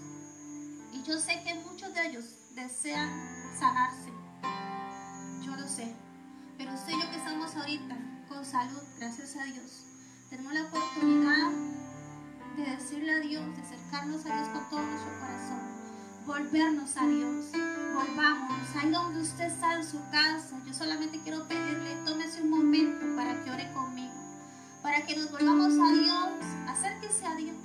Y 0.91 1.01
yo 1.03 1.17
sé 1.17 1.41
que 1.45 1.55
muchos 1.55 1.93
de 1.93 2.07
ellos 2.07 2.25
desean 2.53 3.09
sanarse. 3.57 4.11
Yo 5.41 5.55
lo 5.55 5.65
sé. 5.65 5.95
Pero 6.57 6.75
sé 6.75 6.91
yo 6.91 7.09
que 7.09 7.15
estamos 7.15 7.55
ahorita 7.55 7.95
con 8.27 8.43
salud, 8.43 8.83
gracias 8.99 9.37
a 9.37 9.45
Dios. 9.45 9.85
Tenemos 10.29 10.53
la 10.53 10.63
oportunidad 10.63 11.49
de 12.57 12.71
decirle 12.75 13.15
a 13.15 13.19
Dios, 13.21 13.55
de 13.55 13.61
acercarnos 13.61 14.25
a 14.25 14.35
Dios 14.35 14.49
con 14.49 14.69
todo 14.69 14.81
nuestro 14.81 15.17
corazón, 15.21 15.74
volvernos 16.25 16.97
a 16.97 17.05
Dios, 17.05 17.45
volvámonos, 17.93 18.75
ahí 18.75 18.89
donde 18.89 19.21
usted 19.21 19.45
está 19.45 19.75
en 19.75 19.85
su 19.85 20.01
casa, 20.09 20.59
yo 20.65 20.73
solamente 20.73 21.19
quiero 21.21 21.47
pedirle, 21.47 21.95
tómese 22.03 22.41
un 22.41 22.49
momento 22.49 23.05
para 23.15 23.43
que 23.43 23.51
ore 23.51 23.71
conmigo, 23.73 24.13
para 24.81 25.05
que 25.05 25.15
nos 25.15 25.31
volvamos 25.31 25.73
a 25.73 25.93
Dios, 25.93 26.29
acérquese 26.67 27.25
a 27.27 27.35
Dios. 27.35 27.55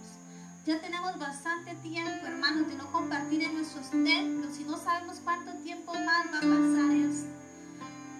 Ya 0.66 0.78
tenemos 0.78 1.18
bastante 1.18 1.74
tiempo, 1.76 2.26
hermanos, 2.26 2.68
de 2.68 2.74
no 2.74 2.92
compartir 2.92 3.42
en 3.42 3.54
nuestros 3.54 3.90
templos 3.90 4.58
y 4.60 4.64
no 4.64 4.76
sabemos 4.76 5.20
cuánto 5.24 5.52
tiempo 5.62 5.94
más 5.94 6.26
va 6.26 6.38
a 6.38 6.40
pasar 6.40 6.90
esto. 6.90 7.30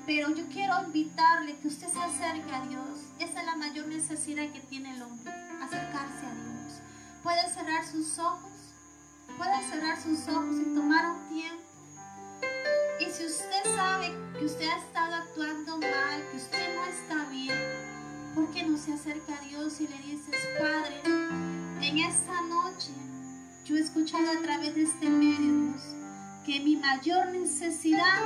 Pero 0.07 0.35
yo 0.35 0.47
quiero 0.49 0.83
invitarle 0.87 1.59
que 1.59 1.69
usted 1.69 1.87
se 1.89 1.99
acerque 1.99 2.51
a 2.51 2.67
Dios. 2.67 2.99
Esa 3.19 3.41
es 3.41 3.47
la 3.47 3.57
mayor 3.57 3.87
necesidad 3.89 4.51
que 4.53 4.61
tiene 4.61 4.97
el 4.97 5.03
hombre, 5.03 5.31
acercarse 5.63 6.27
a 6.27 6.35
Dios. 6.35 6.81
Puede 7.23 7.47
cerrar 7.51 7.85
sus 7.85 8.19
ojos, 8.19 8.50
puede 9.41 9.71
cerrar 9.71 9.99
sus 9.99 10.29
ojos 10.29 10.55
y 10.61 10.75
tomar 10.75 11.13
un 11.13 11.29
tiempo. 11.31 11.63
Y 13.01 13.05
si 13.07 13.25
usted 13.25 13.75
sabe 13.75 14.13
que 14.39 14.45
usted 14.45 14.69
ha 14.69 14.77
estado 14.77 15.15
actuando 15.15 15.79
mal, 15.79 16.23
que 16.31 16.37
usted 16.37 16.75
no 16.75 16.85
está 16.85 17.25
bien, 17.31 17.59
¿por 18.35 18.51
qué 18.53 18.65
no 18.65 18.77
se 18.77 18.93
acerca 18.93 19.39
a 19.39 19.41
Dios 19.41 19.81
y 19.81 19.89
le 19.89 19.97
dices, 20.03 20.37
Padre, 20.59 21.01
en 21.81 21.99
esta 22.01 22.43
noche 22.43 22.93
yo 23.65 23.77
he 23.77 23.81
escuchado 23.81 24.31
a 24.31 24.43
través 24.43 24.75
de 24.75 24.83
este 24.83 25.09
medio, 25.09 25.71
Dios, 25.71 25.97
que 26.45 26.61
mi 26.61 26.77
mayor 26.77 27.29
necesidad 27.29 28.21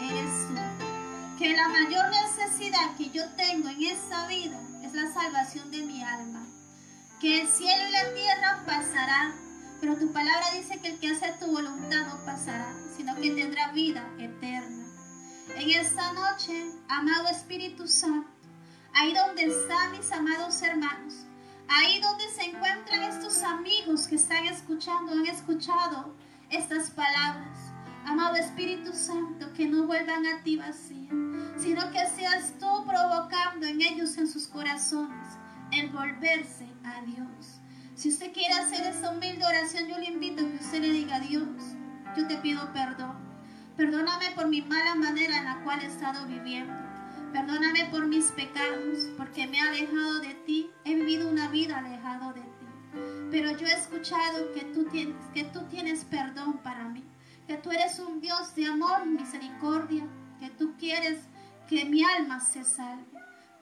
eres 0.00 0.48
tú 0.48 0.84
que 1.38 1.54
la 1.54 1.68
mayor 1.68 2.06
necesidad 2.10 2.96
que 2.96 3.10
yo 3.10 3.28
tengo 3.36 3.68
en 3.68 3.82
esta 3.82 4.26
vida 4.28 4.58
es 4.82 4.94
la 4.94 5.12
salvación 5.12 5.70
de 5.70 5.82
mi 5.82 6.02
alma. 6.02 6.46
Que 7.20 7.42
el 7.42 7.48
cielo 7.48 7.88
y 7.88 7.92
la 7.92 8.14
tierra 8.14 8.62
pasarán, 8.64 9.43
pero 9.80 9.96
tu 9.96 10.12
palabra 10.12 10.46
dice 10.56 10.78
que 10.80 10.88
el 10.88 10.98
que 10.98 11.10
hace 11.10 11.32
tu 11.38 11.46
voluntad 11.46 12.06
no 12.06 12.24
pasará, 12.24 12.72
sino 12.96 13.14
que 13.16 13.30
tendrá 13.30 13.72
vida 13.72 14.08
eterna. 14.18 14.86
En 15.56 15.70
esta 15.70 16.12
noche, 16.12 16.72
amado 16.88 17.28
Espíritu 17.28 17.86
Santo, 17.86 18.28
ahí 18.94 19.12
donde 19.12 19.44
están 19.44 19.92
mis 19.92 20.10
amados 20.10 20.62
hermanos, 20.62 21.26
ahí 21.68 22.00
donde 22.00 22.28
se 22.28 22.44
encuentran 22.44 23.02
estos 23.02 23.42
amigos 23.42 24.06
que 24.06 24.16
están 24.16 24.46
escuchando, 24.46 25.12
han 25.12 25.26
escuchado 25.26 26.14
estas 26.50 26.90
palabras. 26.90 27.58
Amado 28.06 28.36
Espíritu 28.36 28.92
Santo, 28.92 29.52
que 29.54 29.66
no 29.66 29.86
vuelvan 29.86 30.26
a 30.26 30.42
ti 30.42 30.56
vacío, 30.56 31.10
sino 31.56 31.90
que 31.90 32.06
seas 32.06 32.52
tú 32.58 32.84
provocando 32.86 33.66
en 33.66 33.80
ellos, 33.80 34.18
en 34.18 34.28
sus 34.28 34.46
corazones, 34.46 35.26
el 35.72 35.88
volverse 35.88 36.68
a 36.84 37.00
Dios. 37.02 37.60
Si 37.94 38.08
usted 38.08 38.32
quiere 38.32 38.54
hacer 38.54 38.86
esta 38.86 39.10
humilde 39.10 39.44
oración, 39.44 39.88
yo 39.88 39.98
le 39.98 40.06
invito 40.06 40.44
a 40.44 40.48
que 40.48 40.56
usted 40.56 40.80
le 40.80 40.90
diga 40.90 41.16
a 41.16 41.20
Dios, 41.20 41.48
yo 42.16 42.26
te 42.26 42.36
pido 42.38 42.72
perdón. 42.72 43.16
Perdóname 43.76 44.30
por 44.34 44.48
mi 44.48 44.62
mala 44.62 44.94
manera 44.94 45.38
en 45.38 45.44
la 45.44 45.62
cual 45.62 45.80
he 45.80 45.86
estado 45.86 46.26
viviendo. 46.26 46.72
Perdóname 47.32 47.86
por 47.86 48.06
mis 48.06 48.26
pecados, 48.32 49.08
porque 49.16 49.46
me 49.46 49.58
he 49.58 49.60
alejado 49.60 50.20
de 50.20 50.34
ti. 50.46 50.70
He 50.84 50.94
vivido 50.94 51.28
una 51.28 51.48
vida 51.48 51.78
alejado 51.78 52.32
de 52.32 52.42
ti. 52.42 52.66
Pero 53.30 53.56
yo 53.56 53.66
he 53.66 53.72
escuchado 53.72 54.52
que 54.52 54.64
tú 54.64 54.84
tienes, 55.66 56.04
perdón 56.04 56.58
para 56.58 56.88
mí 56.88 57.02
que 57.46 57.56
tú 57.56 57.70
eres 57.70 57.98
un 57.98 58.20
Dios 58.20 58.54
de 58.54 58.66
amor 58.66 59.02
y 59.04 59.10
misericordia, 59.10 60.06
que 60.40 60.50
tú 60.50 60.74
quieres 60.78 61.20
que 61.68 61.84
mi 61.84 62.02
alma 62.02 62.40
se 62.40 62.64
salve. 62.64 63.04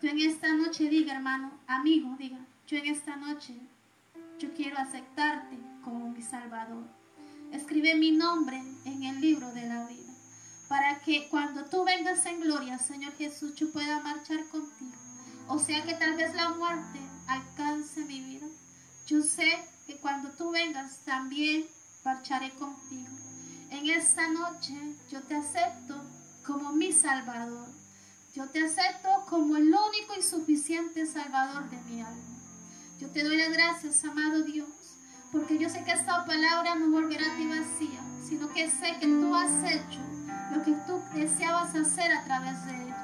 Tú 0.01 0.07
en 0.07 0.21
esta 0.21 0.55
noche 0.55 0.89
diga, 0.89 1.15
hermano, 1.15 1.53
amigo, 1.67 2.15
diga, 2.19 2.39
yo 2.67 2.79
en 2.79 2.87
esta 2.87 3.17
noche, 3.17 3.57
yo 4.43 4.53
quiero 4.55 4.77
aceptarte 4.77 5.57
como 5.85 6.09
mi 6.09 6.21
Salvador. 6.21 6.85
Escribe 7.53 7.95
mi 7.95 8.11
nombre 8.11 8.61
en 8.85 9.05
el 9.05 9.21
libro 9.21 9.53
de 9.53 9.69
la 9.69 9.87
vida, 9.87 10.13
para 10.69 11.01
que 11.01 11.29
cuando 11.29 11.65
tú 11.67 11.85
vengas 11.85 12.27
en 12.27 12.41
gloria, 12.41 12.77
Señor 12.79 13.13
Jesús, 13.13 13.55
yo 13.55 13.71
pueda 13.71 14.01
marchar 14.01 14.45
contigo. 14.49 14.97
O 15.47 15.61
sea 15.61 15.85
que 15.85 15.95
tal 15.95 16.17
vez 16.17 16.35
la 16.35 16.49
muerte 16.51 16.99
alcance 17.29 18.05
mi 18.05 18.21
vida. 18.21 18.47
Yo 19.07 19.23
sé 19.23 19.65
que 19.87 19.99
cuando 19.99 20.31
tú 20.31 20.51
vengas 20.51 20.99
también 21.05 21.67
marcharé 22.05 22.51
contigo. 22.51 23.11
En 23.71 23.91
esta 23.91 24.27
noche 24.29 24.75
yo 25.09 25.23
te 25.23 25.37
acepto 25.37 26.03
como 26.45 26.73
mi 26.73 26.93
Salvador. 26.93 27.69
Yo 28.35 28.49
te 28.49 28.65
acepto 28.65 29.09
como 29.29 29.57
el 29.57 29.69
único 29.69 30.17
y 30.19 30.23
suficiente 30.23 31.07
Salvador 31.07 31.71
de 31.71 31.81
mi 31.83 32.01
alma. 32.01 32.32
Yo 33.03 33.09
te 33.09 33.25
doy 33.25 33.37
las 33.37 33.53
gracias, 33.53 34.05
amado 34.05 34.45
Dios, 34.45 34.69
porque 35.33 35.59
yo 35.59 35.69
sé 35.69 35.83
que 35.83 35.91
esta 35.91 36.25
palabra 36.25 36.77
no 36.77 36.89
volverá 36.89 37.33
a 37.33 37.37
ti 37.37 37.49
vacía, 37.49 38.01
sino 38.25 38.49
que 38.55 38.71
sé 38.71 38.97
que 39.01 39.09
tú 39.09 39.35
has 39.35 39.51
hecho 39.65 39.99
lo 40.55 40.63
que 40.63 40.71
tú 40.87 41.03
deseabas 41.13 41.75
hacer 41.75 42.13
a 42.13 42.23
través 42.23 42.65
de 42.65 42.85
ella. 42.85 42.97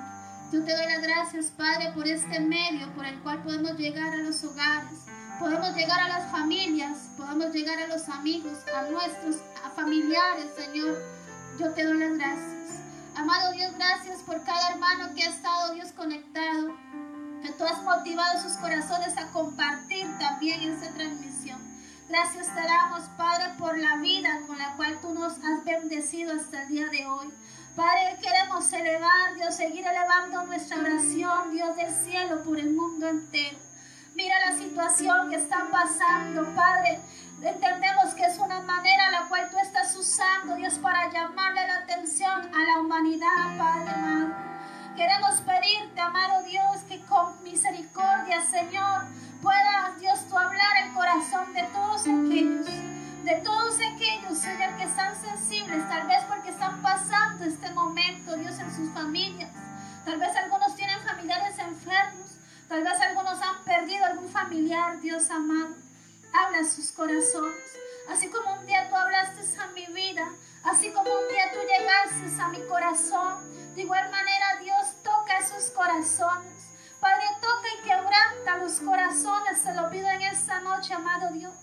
Yo 0.53 0.63
te 0.65 0.73
doy 0.73 0.87
las 0.87 1.03
gracias, 1.03 1.47
Padre, 1.47 1.91
por 1.97 2.07
este 2.07 2.39
medio 2.39 2.95
por 2.95 3.07
el 3.07 3.19
cual 3.25 3.43
podemos 3.43 3.77
llegar 3.77 4.15
a 4.15 4.19
los 4.19 4.45
hogares, 4.45 5.01
podemos 5.41 5.75
llegar 5.75 5.99
a 5.99 6.09
las 6.21 6.31
familias, 6.31 6.97
podemos 7.17 7.53
llegar 7.53 7.81
a 7.81 7.89
los 7.89 8.09
amigos, 8.09 8.57
a 8.73 8.83
nuestros 8.83 9.39
familiares, 9.75 10.47
Señor. 10.57 10.97
Yo 11.59 11.73
te 11.73 11.83
doy 11.83 11.99
las 11.99 12.17
gracias. 12.17 12.83
Amado 13.17 13.51
Dios, 13.51 13.75
gracias 13.75 14.21
por 14.21 14.45
cada 14.45 14.71
hermano 14.71 15.13
que 15.17 15.25
ha 15.25 15.31
estado, 15.31 15.75
Dios, 15.75 15.91
conectado. 15.91 16.77
Que 17.43 17.53
tú 17.53 17.65
has 17.65 17.83
motivado 17.83 18.41
sus 18.43 18.53
corazones 18.55 19.17
a 19.17 19.29
compartir 19.29 20.07
también 20.19 20.61
esta 20.61 20.91
transmisión. 20.95 21.59
Gracias 22.09 22.47
te 22.55 22.63
damos, 22.63 23.03
Padre, 23.17 23.53
por 23.59 23.79
la 23.79 23.97
vida 23.97 24.41
con 24.47 24.59
la 24.59 24.75
cual 24.77 24.99
tú 25.01 25.13
nos 25.13 25.35
has 25.35 25.65
bendecido 25.65 26.35
hasta 26.35 26.63
el 26.63 26.69
día 26.69 26.89
de 26.89 27.07
hoy. 27.07 27.29
Padre, 27.77 28.19
queremos 28.21 28.73
elevar, 28.73 29.35
Dios, 29.37 29.55
seguir 29.55 29.87
elevando 29.87 30.45
nuestra 30.47 30.79
oración, 30.79 31.53
Dios 31.53 31.77
del 31.77 31.95
cielo, 31.95 32.43
por 32.43 32.59
el 32.59 32.71
mundo 32.71 33.09
entero. 33.09 33.59
Mira 34.15 34.35
la 34.51 34.59
situación 34.59 35.31
que 35.31 35.37
están 35.37 35.71
pasando, 35.71 36.45
Padre. 36.57 36.99
Entendemos 37.41 38.15
que 38.15 38.25
es 38.25 38.37
una 38.39 38.61
manera 38.63 39.11
la 39.13 39.29
cual 39.29 39.49
tú 39.49 39.59
estás 39.59 39.95
usando, 39.95 40.57
Dios, 40.57 40.75
para 40.79 41.09
llamarle 41.13 41.69
la 41.69 41.77
atención 41.77 42.53
a 42.53 42.65
la 42.65 42.81
humanidad, 42.81 43.57
Padre 43.57 43.91
amado. 43.91 44.35
Queremos 44.99 45.41
pedirte, 45.43 46.01
amado 46.01 46.43
Dios, 46.43 46.83
que 46.89 47.01
con 47.03 47.41
misericordia, 47.45 48.43
Señor, 48.43 49.03
Puedas, 49.41 49.97
Dios, 50.01 50.27
tú 50.29 50.37
hablar 50.37 50.77
el 50.85 50.93
corazón 50.93 51.55
de 51.55 51.63
todos 51.73 52.01
aquellos, 52.01 52.67
de 53.23 53.41
todos 53.45 53.77
aquellos, 53.77 54.37
Señor, 54.37 54.77
que 54.77 54.83
están 54.83 55.15
sensibles, 55.15 55.89
tal 55.89 56.09
vez 56.09 56.25
porque 56.27 56.49
están 56.49 56.83
pasando 56.83 57.45
este 57.45 57.71
momento, 57.71 58.37
Dios, 58.39 58.59
en 58.59 58.75
sus 58.75 58.93
familias. 58.93 59.51
Tal 60.05 60.19
vez 60.19 60.35
algunos 60.35 60.75
tienen 60.75 60.99
familiares 61.03 61.57
enfermos, 61.61 62.33
tal 62.69 62.83
vez 62.83 63.01
algunos 63.01 63.41
han 63.41 63.63
perdido 63.63 64.05
algún 64.05 64.29
familiar, 64.29 65.01
Dios 65.01 65.31
amado. 65.31 65.77
Habla 66.35 66.65
sus 66.65 66.91
corazones. 66.91 67.79
Así 68.11 68.29
como 68.31 68.55
un 68.55 68.67
día 68.67 68.89
tú 68.89 68.97
hablaste 68.97 69.43
a 69.61 69.67
mi 69.69 69.87
vida, 69.87 70.27
así 70.65 70.91
como 70.91 71.09
un 71.09 71.29
día 71.29 71.53
tú 71.53 71.59
llegaste 71.61 72.43
a 72.43 72.49
mi 72.49 72.67
corazón, 72.67 73.59
de 73.75 73.83
igual 73.83 74.11
manera 74.11 74.57
Dios 74.61 74.88
toca 75.09 75.39
esos 75.39 75.71
corazones. 75.71 76.69
Padre, 77.01 77.25
toca 77.41 77.69
y 77.79 77.83
quebranta 77.83 78.59
los 78.59 78.81
corazones, 78.81 79.63
te 79.63 79.75
lo 79.75 79.89
pido 79.89 80.09
en 80.11 80.23
esta 80.23 80.61
noche, 80.61 80.93
amado 80.93 81.31
Dios. 81.33 81.55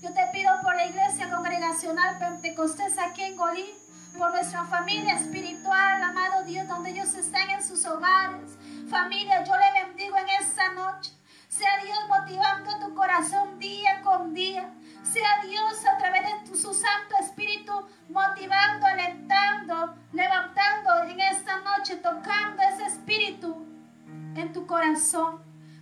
Yo 0.00 0.12
te 0.12 0.26
pido 0.32 0.50
por 0.62 0.74
la 0.74 0.86
iglesia 0.86 1.30
congregacional 1.30 2.18
Pentecostés 2.18 2.98
aquí 2.98 3.22
en 3.22 3.36
Golín, 3.36 3.74
por 4.16 4.30
nuestra 4.32 4.64
familia 4.64 5.14
espiritual, 5.14 6.02
amado 6.02 6.44
Dios, 6.44 6.66
donde 6.66 6.90
ellos 6.90 7.14
están 7.14 7.50
en 7.50 7.62
sus 7.62 7.84
hogares. 7.84 8.56
Familia, 8.90 9.44
yo 9.44 9.52
le 9.56 9.84
bendigo 9.84 10.16
en 10.16 10.28
esta 10.40 10.72
noche. 10.72 11.12
Sea 11.48 11.78
Dios 11.84 11.98
motivando 12.08 12.78
tu 12.78 12.94
corazón 12.94 13.58
día 13.58 14.00
con 14.02 14.34
día. 14.34 14.72
Sea 15.12 15.40
Dios 15.42 15.86
a 15.86 15.96
través 15.96 16.22
de 16.22 16.56
su 16.56 16.74
Santo 16.74 17.14
Espíritu 17.20 17.72
motivando, 18.10 18.86
alentando, 18.86 19.94
levantando 20.12 21.04
en 21.04 21.18
esta 21.20 21.60
noche, 21.60 21.96
tocando 21.96 22.62
ese 22.62 22.86
espíritu 22.86 23.66
en 24.34 24.52
tu 24.52 24.66
corazón. 24.66 25.40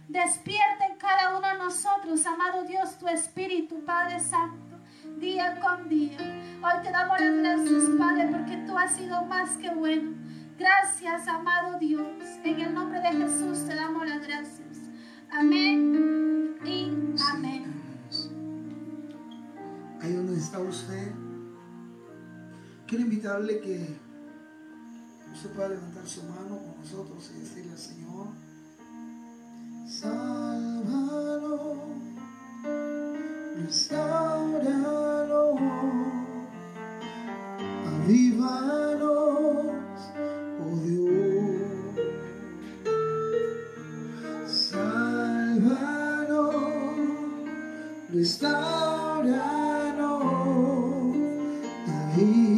Despierta 0.09 0.87
en 0.87 0.97
cada 0.97 1.37
uno 1.37 1.49
de 1.49 1.59
nosotros, 1.59 2.25
amado 2.25 2.63
Dios, 2.65 2.99
tu 2.99 3.09
espíritu, 3.09 3.85
Padre 3.85 4.21
Santo, 4.21 4.79
día 5.19 5.59
con 5.61 5.89
día. 5.89 6.19
Hoy 6.63 6.83
te 6.85 6.93
damos 6.93 7.21
las 7.21 7.37
gracias, 7.37 7.83
Padre, 7.99 8.29
porque 8.31 8.57
tú 8.59 8.79
has 8.79 8.93
sido 8.93 9.25
más 9.25 9.57
que 9.57 9.71
bueno. 9.71 10.13
Gracias, 10.57 11.27
amado 11.27 11.79
Dios. 11.81 12.07
En 12.45 12.61
el 12.61 12.73
nombre 12.73 13.01
de 13.01 13.09
Jesús 13.09 13.67
te 13.67 13.75
damos 13.75 14.09
las 14.09 14.25
gracias. 14.25 14.79
Amén 15.33 16.57
y 16.65 16.93
amén. 17.33 17.76
Ahí 20.07 20.15
donde 20.15 20.39
está 20.39 20.61
usted, 20.61 21.11
quiero 22.87 23.03
invitarle 23.03 23.59
que 23.59 23.99
usted 25.35 25.51
pueda 25.51 25.71
levantar 25.71 26.07
su 26.07 26.23
mano 26.23 26.61
con 26.61 26.81
nosotros 26.81 27.29
y 27.35 27.41
decirle 27.41 27.73
al 27.73 27.79
Señor, 27.79 28.29
sálvalo, 29.89 31.75
restauralo, 33.57 35.57
avívanos, 38.05 39.67
oh 40.63 40.77
Dios, 40.85 41.97
sálvalo, 44.47 46.53
restauralo, 48.13 49.66
avívanos, 52.17 52.56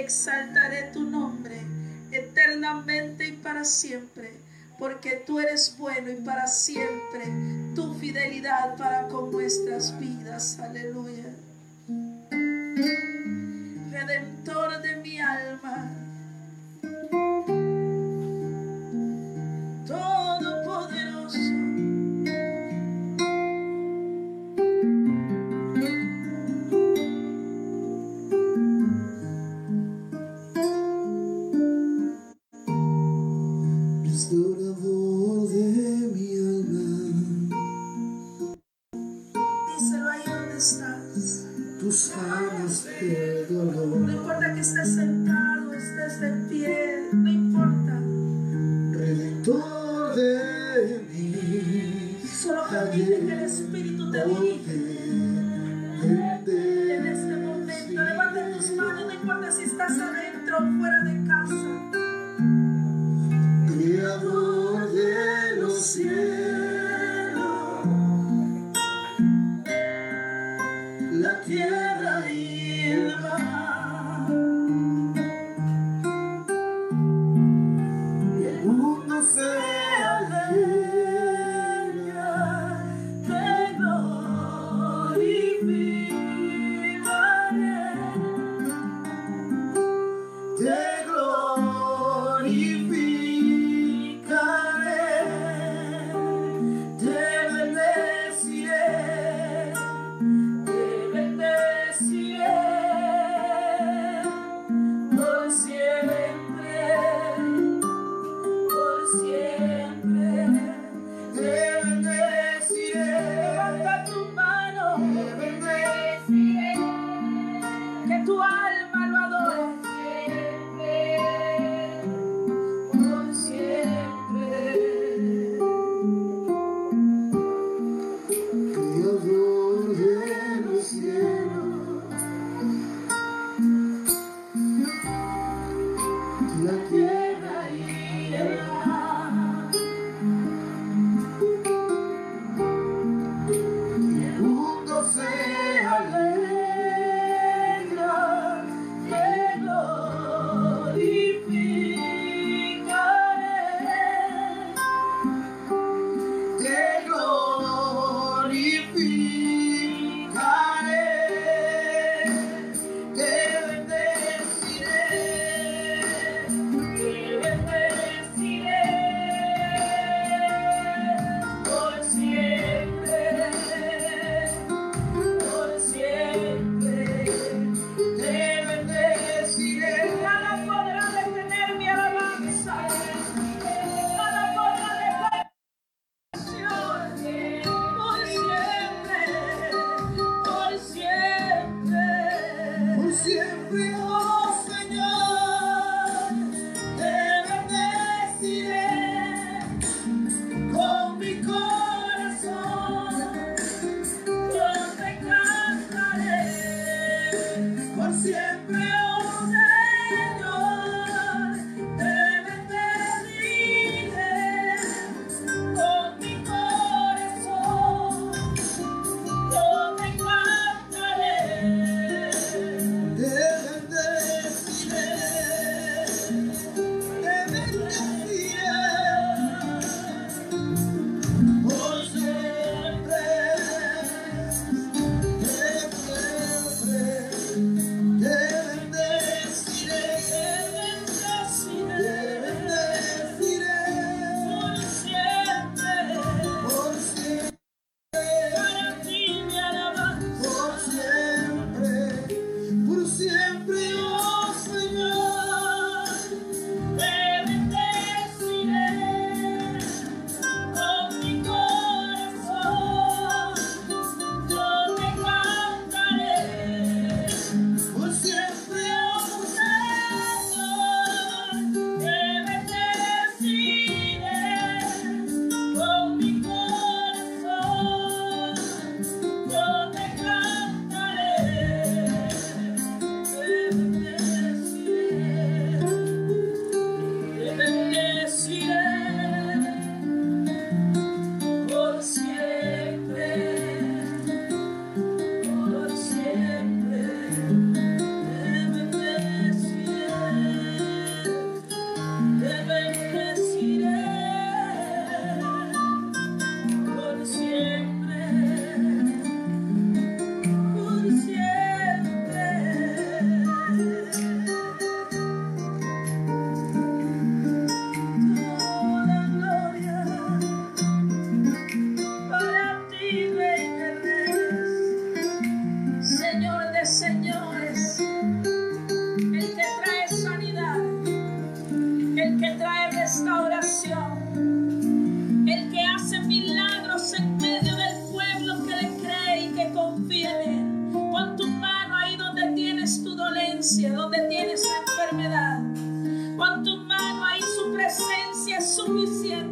exaltaré 0.00 0.90
tu 0.92 1.04
nombre 1.04 1.60
eternamente 2.10 3.28
y 3.28 3.32
para 3.32 3.64
siempre, 3.64 4.40
porque 4.78 5.22
tú 5.24 5.38
eres 5.38 5.76
bueno 5.78 6.10
y 6.10 6.16
para 6.16 6.48
siempre 6.48 7.26
tu 7.76 7.94
fidelidad 7.94 8.76
para 8.76 9.06
con 9.06 9.30
nuestras 9.30 9.98
vidas. 10.00 10.58
Aleluya. 10.58 11.32
Redentor 13.92 14.82
de 14.82 14.96
mi 14.96 15.20
alma. 15.20 15.99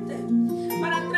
fuerte 0.09 0.81
para 0.81 1.18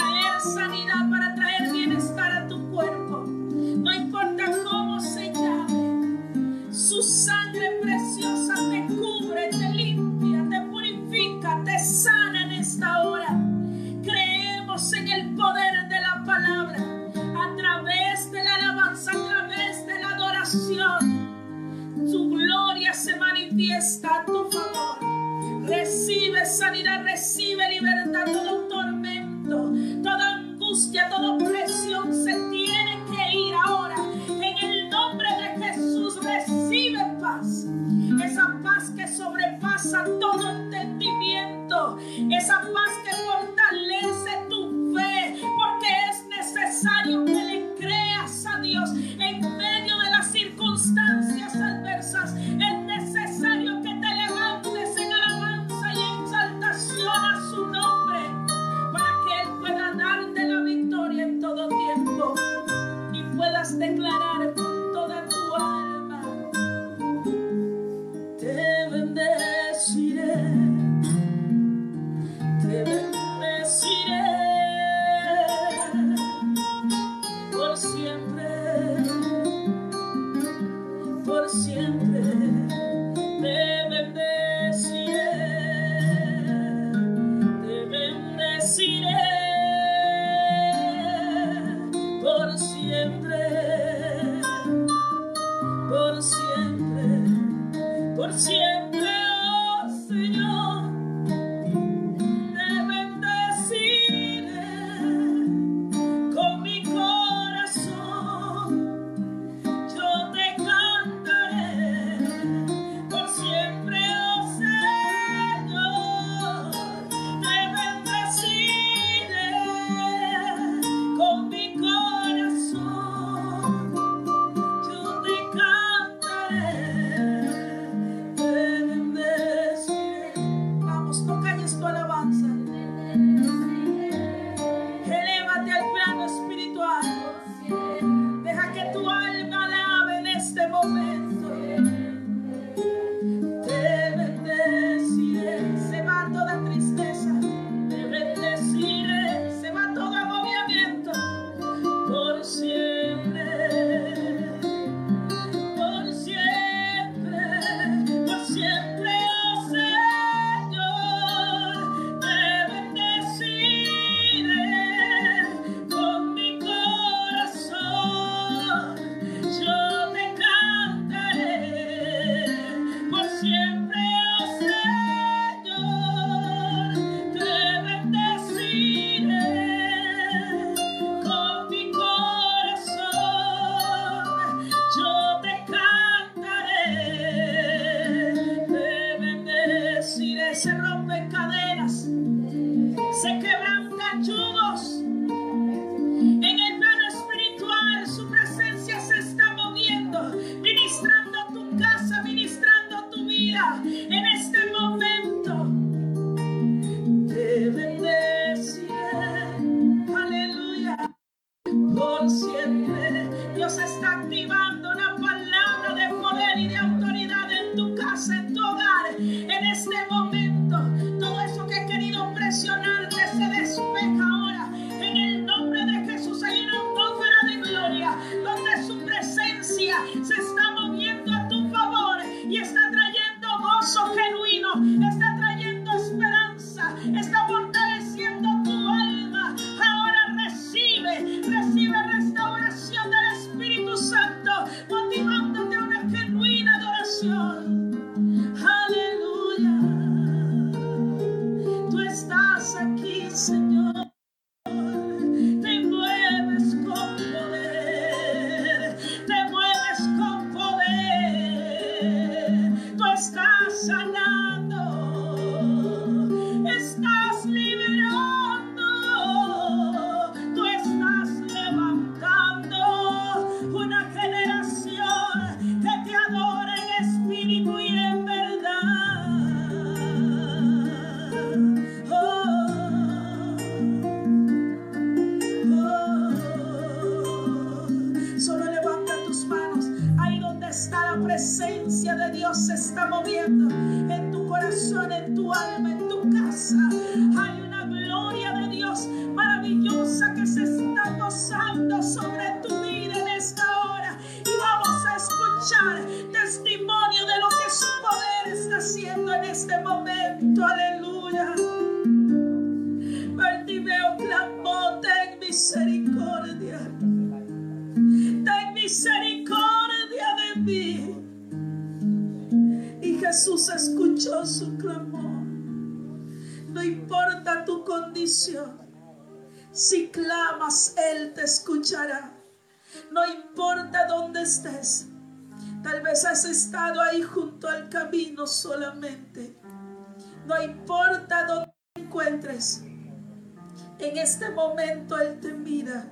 este 344.41 344.55
momento 344.55 345.19
Él 345.19 345.39
te 345.39 345.53
mira 345.53 346.07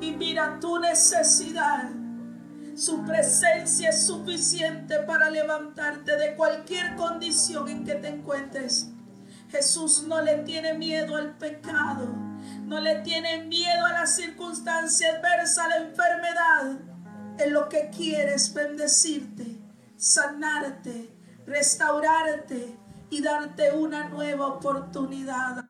y 0.00 0.10
mira 0.12 0.58
tu 0.58 0.78
necesidad. 0.78 1.90
Su 2.74 3.04
presencia 3.04 3.90
es 3.90 4.06
suficiente 4.06 5.00
para 5.00 5.28
levantarte 5.28 6.16
de 6.16 6.34
cualquier 6.34 6.96
condición 6.96 7.68
en 7.68 7.84
que 7.84 7.96
te 7.96 8.08
encuentres. 8.08 8.88
Jesús 9.50 10.04
no 10.08 10.22
le 10.22 10.38
tiene 10.44 10.78
miedo 10.78 11.14
al 11.16 11.36
pecado, 11.36 12.06
no 12.64 12.80
le 12.80 13.00
tiene 13.00 13.44
miedo 13.44 13.84
a 13.84 13.92
las 13.92 14.16
circunstancias 14.16 15.16
adversas, 15.16 15.58
a 15.58 15.68
la 15.68 15.76
enfermedad. 15.76 16.78
En 17.38 17.52
lo 17.52 17.68
que 17.68 17.90
quiere 17.94 18.32
es 18.32 18.54
bendecirte, 18.54 19.60
sanarte, 19.98 21.14
restaurarte 21.46 22.78
y 23.10 23.20
darte 23.20 23.72
una 23.72 24.08
nueva 24.08 24.46
oportunidad. 24.46 25.66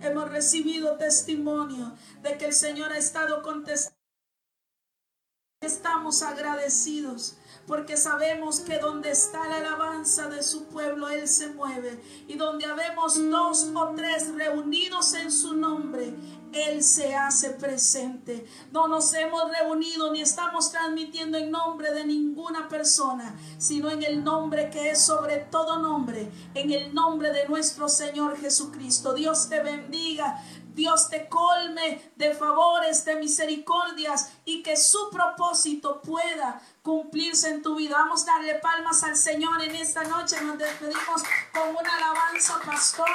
Hemos 0.00 0.30
recibido 0.30 0.96
testimonio 0.96 1.92
de 2.22 2.38
que 2.38 2.46
el 2.46 2.52
Señor 2.52 2.92
ha 2.92 2.98
estado 2.98 3.42
contestando. 3.42 3.96
Estamos 5.60 6.22
agradecidos 6.22 7.36
porque 7.68 7.96
sabemos 7.96 8.60
que 8.60 8.78
donde 8.78 9.10
está 9.10 9.46
la 9.46 9.58
alabanza 9.58 10.28
de 10.28 10.42
su 10.42 10.64
pueblo, 10.68 11.08
Él 11.10 11.28
se 11.28 11.48
mueve. 11.48 12.00
Y 12.26 12.36
donde 12.36 12.64
habemos 12.64 13.16
dos 13.28 13.70
o 13.74 13.94
tres 13.94 14.32
reunidos 14.34 15.12
en 15.14 15.30
su 15.30 15.54
nombre, 15.54 16.14
Él 16.52 16.82
se 16.82 17.14
hace 17.14 17.50
presente. 17.50 18.46
No 18.72 18.88
nos 18.88 19.12
hemos 19.14 19.42
reunido 19.50 20.12
ni 20.12 20.20
estamos 20.20 20.70
transmitiendo 20.70 21.38
en 21.38 21.50
nombre 21.50 21.92
de 21.92 22.04
ninguna 22.04 22.68
persona, 22.68 23.34
sino 23.58 23.90
en 23.90 24.02
el 24.02 24.24
nombre 24.24 24.70
que 24.70 24.90
es 24.90 25.04
sobre 25.04 25.38
todo 25.38 25.78
nombre, 25.78 26.30
en 26.54 26.70
el 26.72 26.94
nombre 26.94 27.32
de 27.32 27.48
nuestro 27.48 27.88
Señor 27.88 28.38
Jesucristo. 28.38 29.14
Dios 29.14 29.48
te 29.48 29.62
bendiga. 29.62 30.42
Dios 30.78 31.10
te 31.10 31.28
colme 31.28 32.12
de 32.14 32.34
favores, 32.34 33.04
de 33.04 33.16
misericordias 33.16 34.30
y 34.44 34.62
que 34.62 34.76
su 34.76 35.10
propósito 35.10 36.00
pueda 36.00 36.62
cumplirse 36.82 37.48
en 37.48 37.62
tu 37.62 37.74
vida. 37.74 37.96
Vamos 37.96 38.22
a 38.22 38.34
darle 38.34 38.54
palmas 38.60 39.02
al 39.02 39.16
Señor 39.16 39.60
en 39.60 39.74
esta 39.74 40.04
noche. 40.04 40.40
Nos 40.40 40.56
despedimos 40.56 41.22
con 41.52 41.70
una 41.70 41.96
alabanza, 41.96 42.60
pastor. 42.64 43.08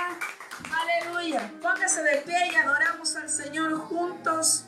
Aleluya. 0.72 1.52
Póngase 1.62 2.04
de 2.04 2.18
pie 2.22 2.52
y 2.52 2.56
adoramos 2.56 3.16
al 3.16 3.30
Señor 3.30 3.74
juntos. 3.80 4.66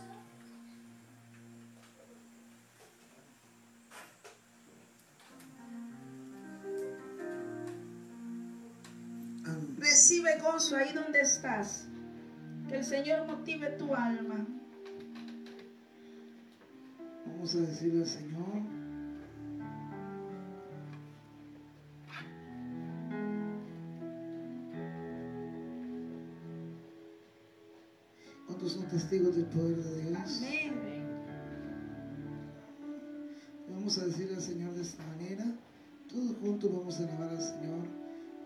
Recibe 9.78 10.40
gozo 10.40 10.78
ahí 10.78 10.94
donde 10.94 11.22
estás. 11.22 11.86
Que 12.68 12.78
el 12.78 12.84
Señor 12.84 13.28
motive 13.28 13.70
tu 13.72 13.94
alma. 13.94 14.46
Vamos 17.26 17.56
a 17.56 17.60
decirle 17.60 18.02
al 18.02 18.10
Señor. 18.10 18.75
¿Cuántos 28.66 28.82
son 28.82 28.90
testigos 28.90 29.36
del 29.36 29.46
poder 29.46 29.76
de 29.76 30.02
Dios? 30.02 30.38
Amén. 30.40 30.74
Vamos 33.70 33.98
a 34.00 34.06
decirle 34.08 34.34
al 34.38 34.42
Señor 34.42 34.74
de 34.74 34.82
esta 34.82 35.04
manera. 35.06 35.46
Todos 36.10 36.36
juntos 36.42 36.72
vamos 36.74 37.00
a 37.00 37.04
alabar 37.04 37.30
al 37.30 37.44
Señor 37.44 37.86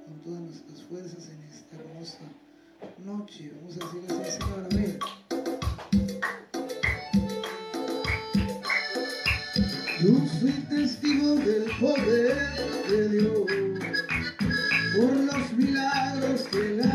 con 0.05 0.20
todas 0.22 0.41
nuestras 0.41 0.82
fuerzas 0.84 1.30
en 1.30 1.41
esta 1.43 1.78
hermosa 1.78 2.17
noche. 3.05 3.53
Vamos 3.61 3.78
a 3.78 3.86
decirle 3.86 4.13
al 4.13 4.26
Señor, 4.30 4.59
a 4.59 4.76
ver. 4.76 4.99
Yo 10.01 10.28
soy 10.38 10.51
testigo 10.67 11.36
del 11.36 11.72
poder 11.80 12.36
de 12.89 13.09
Dios 13.09 13.47
por 14.97 15.15
los 15.15 15.53
milagros 15.53 16.41
que 16.51 16.57
Él 16.57 16.88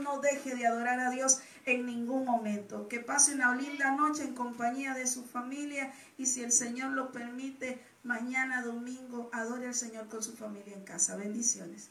no 0.00 0.20
deje 0.20 0.54
de 0.54 0.66
adorar 0.66 1.00
a 1.00 1.10
Dios 1.10 1.40
en 1.66 1.86
ningún 1.86 2.24
momento. 2.24 2.88
Que 2.88 3.00
pase 3.00 3.34
una 3.34 3.54
linda 3.54 3.94
noche 3.94 4.24
en 4.24 4.34
compañía 4.34 4.94
de 4.94 5.06
su 5.06 5.24
familia 5.24 5.92
y 6.18 6.26
si 6.26 6.42
el 6.42 6.52
Señor 6.52 6.92
lo 6.92 7.12
permite, 7.12 7.80
mañana 8.02 8.62
domingo 8.62 9.30
adore 9.32 9.68
al 9.68 9.74
Señor 9.74 10.08
con 10.08 10.22
su 10.22 10.32
familia 10.36 10.74
en 10.74 10.84
casa. 10.84 11.16
Bendiciones. 11.16 11.90